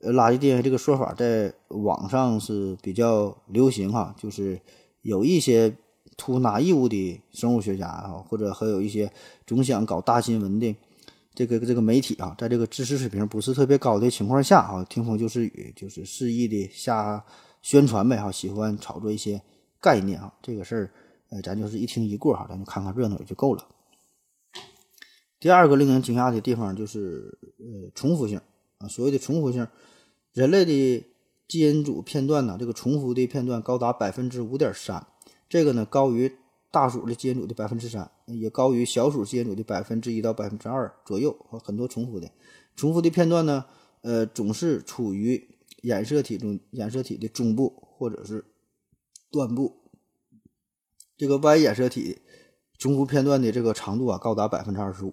[0.00, 4.58] 呃，垃圾 DNA 这个说法在网上是比较流行哈，就是
[5.02, 5.76] 有一些
[6.16, 9.10] 图拿义务的生物学家啊，或者还有一些
[9.46, 10.74] 总想搞大新闻的
[11.34, 17.24] 这个这个媒体啊，在这个知识水平不是特别高的情况下啊，听风就是雨，就是肆意的瞎
[17.62, 19.40] 宣传呗哈，喜欢炒作一些
[19.80, 20.90] 概念啊，这个事儿。
[21.34, 23.66] 呃，咱就是一听一过哈，咱就看看热闹也就够了。
[25.40, 28.38] 第二个令人惊讶的地方就是，呃，重复性
[28.76, 28.86] 啊。
[28.86, 29.66] 所谓的重复性，
[30.34, 31.06] 人类的
[31.48, 35.06] 基因组片段呢，这个重复的片段高达百分之五点三，
[35.52, 36.34] 这个呢高于
[36.70, 42.32] 大鼠的基因组的百分之三，也高于小鼠基因组的百分之一到百分之二左右，很多重复的。
[42.74, 43.66] 重复的片段呢，
[44.00, 48.46] 呃，总是处于染色体中，染色体的中部或者是
[49.30, 49.76] 端部。
[51.18, 52.20] 这个 Y 染色体
[52.78, 55.12] 重复片段的这个长度啊，高达百分之二十五。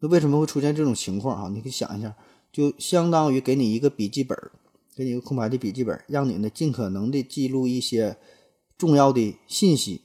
[0.00, 1.48] 那为什么会出现这种情况啊？
[1.48, 2.16] 你可以想一下，
[2.50, 4.36] 就相当于给你一个笔记本，
[4.96, 8.16] 给你一个空白的笔记本，让你呢尽可能的记录一些
[8.76, 10.02] 重要的信息，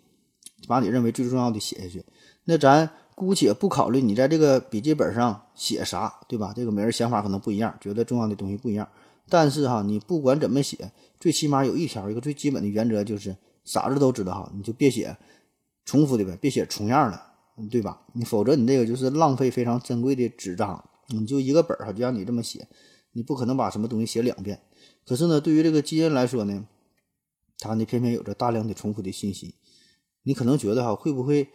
[0.68, 2.06] 把你认为最重要的写下去。
[2.46, 6.54] 那咱姑且不考虑你在这个笔记本上写啥，对吧？
[6.56, 8.88] 这个每人想法可能不一样，觉得重要的东西不一样。
[9.30, 13.36] 但是哈，你不管怎么写，最起码有一条，一个最基本的原则就是。
[13.68, 15.14] 啥子都知道哈，你就别写
[15.84, 17.22] 重复的呗，别写重样的，
[17.70, 18.02] 对吧？
[18.14, 22.66] 你否则你这个就是浪费非常珍贵的纸张，你就一个本儿哈，就让你这么写，
[23.12, 24.62] 你不可能把什么东西写两遍。
[25.06, 26.66] 可是呢，对于这个基因来说呢，
[27.60, 29.56] 它呢偏偏有着大量的重复的信息。
[30.24, 31.50] 你可能觉得哈，会不会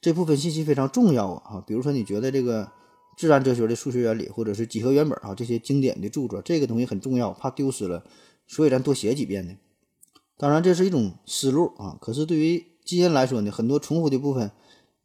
[0.00, 1.64] 这部分信息非常重要啊？
[1.66, 2.70] 比如说你觉得这个
[3.16, 8.04] 自然哲学的数学原理或者是几何原本啊这些经典的著作，这个东西很重要，怕丢失了，
[8.46, 9.56] 所以咱多写几遍呢？
[10.36, 11.98] 当然，这是一种思路啊。
[12.00, 14.50] 可是对于基因来说呢，很多重复的部分，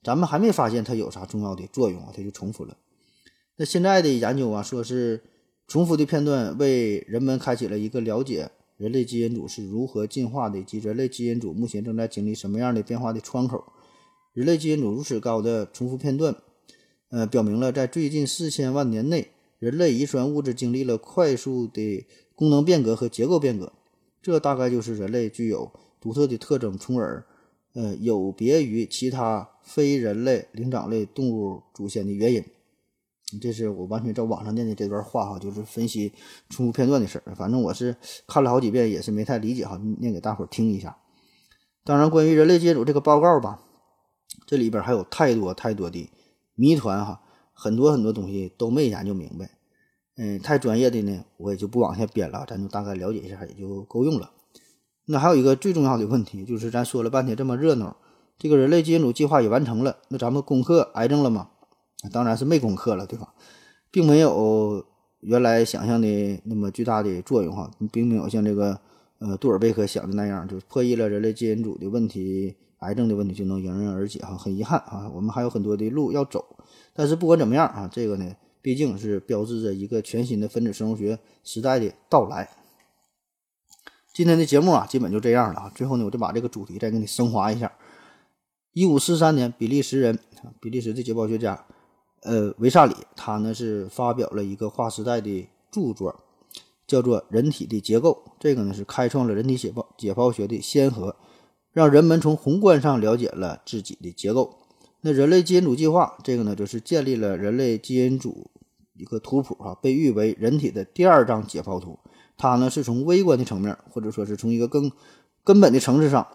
[0.01, 2.77] 咱们还没发现它有啥重要的作用啊，它就重复了。
[3.57, 5.23] 那现在的研究啊，说是
[5.67, 13.63] 重复的片段为人们开启了一个了解人类基因组是如何进化的，以及人类基因组目前正在经历什么样的变化的窗口。
[14.33, 16.35] 人类基因组如此高的重复片段，
[17.09, 22.05] 呃，表明了在最近四千万年内，人类遗传物质经历了快速的
[22.35, 23.71] 功能变革和结构变革。
[24.21, 25.71] 这大概就是人类具有
[26.01, 27.25] 独特的特征，从而，
[27.73, 32.43] 呃有别于其他非人类灵长类动物祖先的原因。
[33.41, 36.13] 这是我完全照网上念的这段话哈，就是分析
[36.49, 37.35] 宠物片段的事儿。
[37.35, 37.95] 反正我是
[38.27, 40.97] 看了好几遍，也是没太理解哈，念给大伙儿听一下。
[41.83, 43.59] 当然，关于人类基因组这个报告吧，
[44.45, 46.09] 这里边还有太多太多的
[46.55, 47.21] 谜团哈，
[47.53, 49.49] 很多很多东西都没研究明白。
[50.17, 54.31] 嗯，太专业的呢，我也就不往下编了，咱就大概了解一下也就够用了。
[55.07, 57.97] 那还有一个最重要的问题，就是咱说了半天这么热闹，
[58.37, 61.49] 这个人类基因组计划也完成了，那咱们攻克癌症了吗？
[62.11, 63.33] 当然是没攻克了，对吧？
[63.89, 64.85] 并没有
[65.21, 68.79] 原来想象的那么巨大的作用哈，并没有像这个
[69.19, 74.37] 呃杜尔贝克想的那样，就破译了人类基因组的问题，癌症的问题就能迎刃而解哈。
[74.37, 76.45] 很遗憾啊，我们还有很多的路要走。
[76.93, 82.49] 但是不管怎么样啊，这个呢，毕竟是标志着一个全新的分子生物学时代的到来。
[84.13, 85.71] 今天的节目啊，基本就这样了啊。
[85.73, 87.71] 最后呢，我就把这个主题再给你升华一下。
[88.73, 90.19] 一五四三年，比利时人，
[90.59, 91.65] 比利时的解剖学家。
[92.25, 96.23] 呃，维萨里他呢是发表了一个划时代的著作，
[96.87, 98.23] 叫做《人体的结构》。
[98.39, 101.15] 这个呢是开创了人体解剖解剖学的先河，
[101.71, 104.57] 让人们从宏观上了解了自己的结构。
[105.01, 108.49] 那人类基因组计划，这个呢就是建立了人类基因组
[108.97, 111.99] 一个图谱啊，被誉为人体的第二张解剖图。
[112.37, 114.91] 它呢是从微观的层面，或者说是从一个更
[115.43, 116.27] 根本的层次上，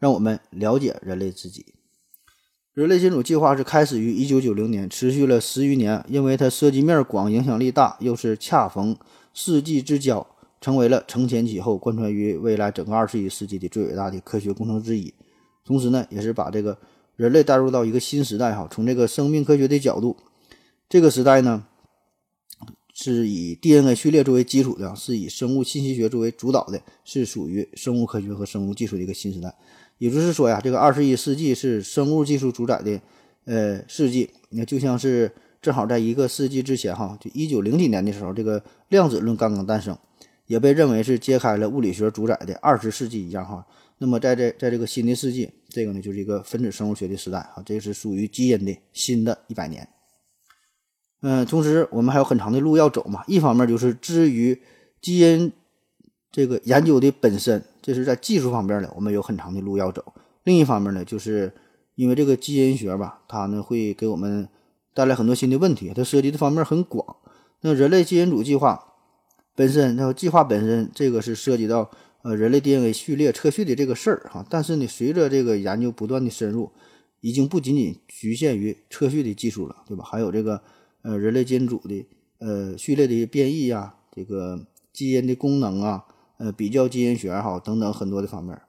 [0.00, 1.64] 让我们了解人类自己。
[2.78, 6.00] 人类基因组计划是开始于一九九零年，持续了十余年。
[6.06, 8.96] 因为它涉及面广、影响力大，又是恰逢
[9.34, 10.24] 世纪之交，
[10.60, 15.12] 成为了承前启后、贯穿于未来整个二十一世纪的最伟大的科学工程之一。
[15.64, 16.78] 同时呢，也是把这个
[17.16, 18.54] 人类带入到一个新时代。
[18.54, 20.16] 哈，从这个生命科学的角度，
[20.88, 21.64] 这个时代呢，
[22.94, 29.52] 是以 DNA 序列作为基础的，是以生物信息学作为主导的，是属于生物科学和生物技术的一个新时代。
[29.98, 33.00] 也就是说呀，这个二十一世纪是生物技术主宰的，
[33.44, 34.30] 呃，世纪。
[34.50, 35.30] 那就像是
[35.60, 39.98] 正好在一个世纪之前，哈，就一九零几年的时候，这个量子论刚刚诞生，
[40.46, 43.66] 也被认为是揭开了物理学主宰的二十世纪一样，哈。
[43.98, 49.88] 那么在这在这个新的世纪，这个呢就是一个分子生物学的时代，哈，这是属于基因的新的一百年。
[51.22, 53.24] 嗯，同时我们还有很长的路要走嘛。
[53.26, 54.62] 一方面就是至于
[55.02, 55.52] 基因
[56.30, 57.60] 这个研究的本身。
[57.80, 60.04] 这是在技术方面呢，我们有很长的路要走。
[60.44, 61.52] 另一方面呢，就是
[61.94, 64.48] 因为这个基因学吧，它呢会给我们
[64.94, 67.16] 带来很多新的问题，它涉及的方面很广。
[67.60, 68.94] 那人类基因组计划
[69.54, 71.90] 本身，那计划本身，这个是涉及到
[72.22, 74.46] 呃人类 DNA 序列测序的这个事儿哈。
[74.48, 76.70] 但是呢，随着这个研究不断的深入，
[77.20, 80.04] 已经不仅仅局限于测序的技术了，对吧？
[80.04, 80.62] 还有这个
[81.02, 82.06] 呃人类基因组的
[82.38, 86.04] 呃序列的变异呀，这个基因的功能啊。
[86.38, 88.60] 呃，比较基因学哈等等很多的方面，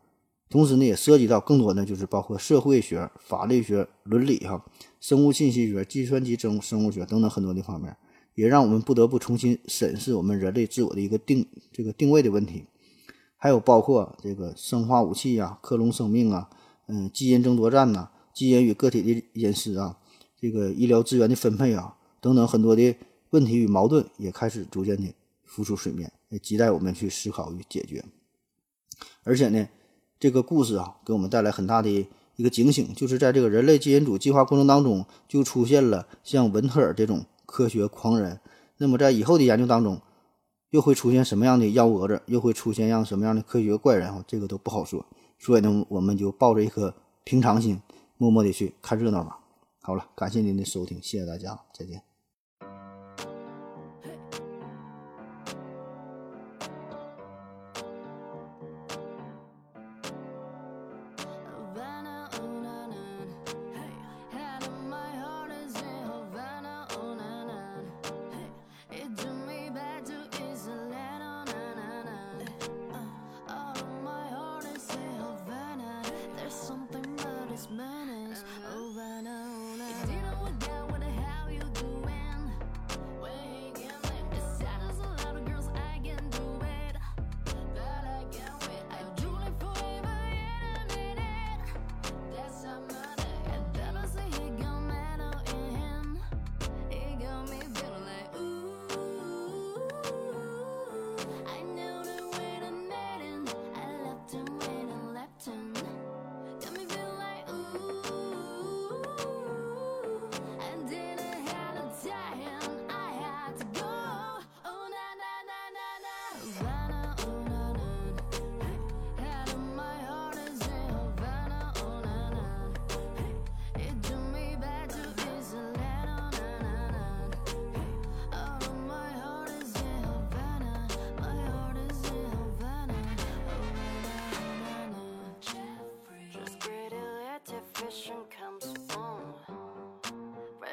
[0.50, 4.66] 同时呢也涉及到更多的就是包括社会学、法律学、伦理哈、
[5.00, 7.96] 生物信息学、计算机生生物学等等很多的方面，
[8.34, 12.66] 也让我们不得不重新审视我们人类自我的一个定这个定位的问题，
[13.38, 16.50] 还有包括这个生化武器呀、克隆生命啊、
[16.88, 19.96] 嗯基因争夺战呐、基因与个体的隐私啊、
[20.42, 22.96] 这个医疗资源的分配啊等等很多的
[23.30, 25.14] 问题与矛盾也开始逐渐的
[25.46, 26.12] 浮出水面。
[26.30, 28.06] 也亟待我们去思考与解决，
[29.24, 29.68] 而且呢，
[30.20, 31.90] 这个故事啊，给我们带来很大的
[32.36, 38.40] 一个警醒，就是在这个人类基因组计划过程当中，就出现了像文特尔这种科学狂人。
[38.78, 40.02] 那么在以后的研究当中，
[40.70, 44.24] 又会出现什么样的幺蛾子，又会出现样什么样的科学怪人？
[44.28, 45.06] 这个都不好说。
[45.38, 47.82] 所以呢，我们就抱着一颗平常心，
[48.18, 49.40] 默默的去看热闹吧。
[49.82, 52.09] 好了，感谢您的收听，谢谢大家，再见。
[76.50, 76.89] there's some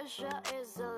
[0.06, 0.95] pleasure is a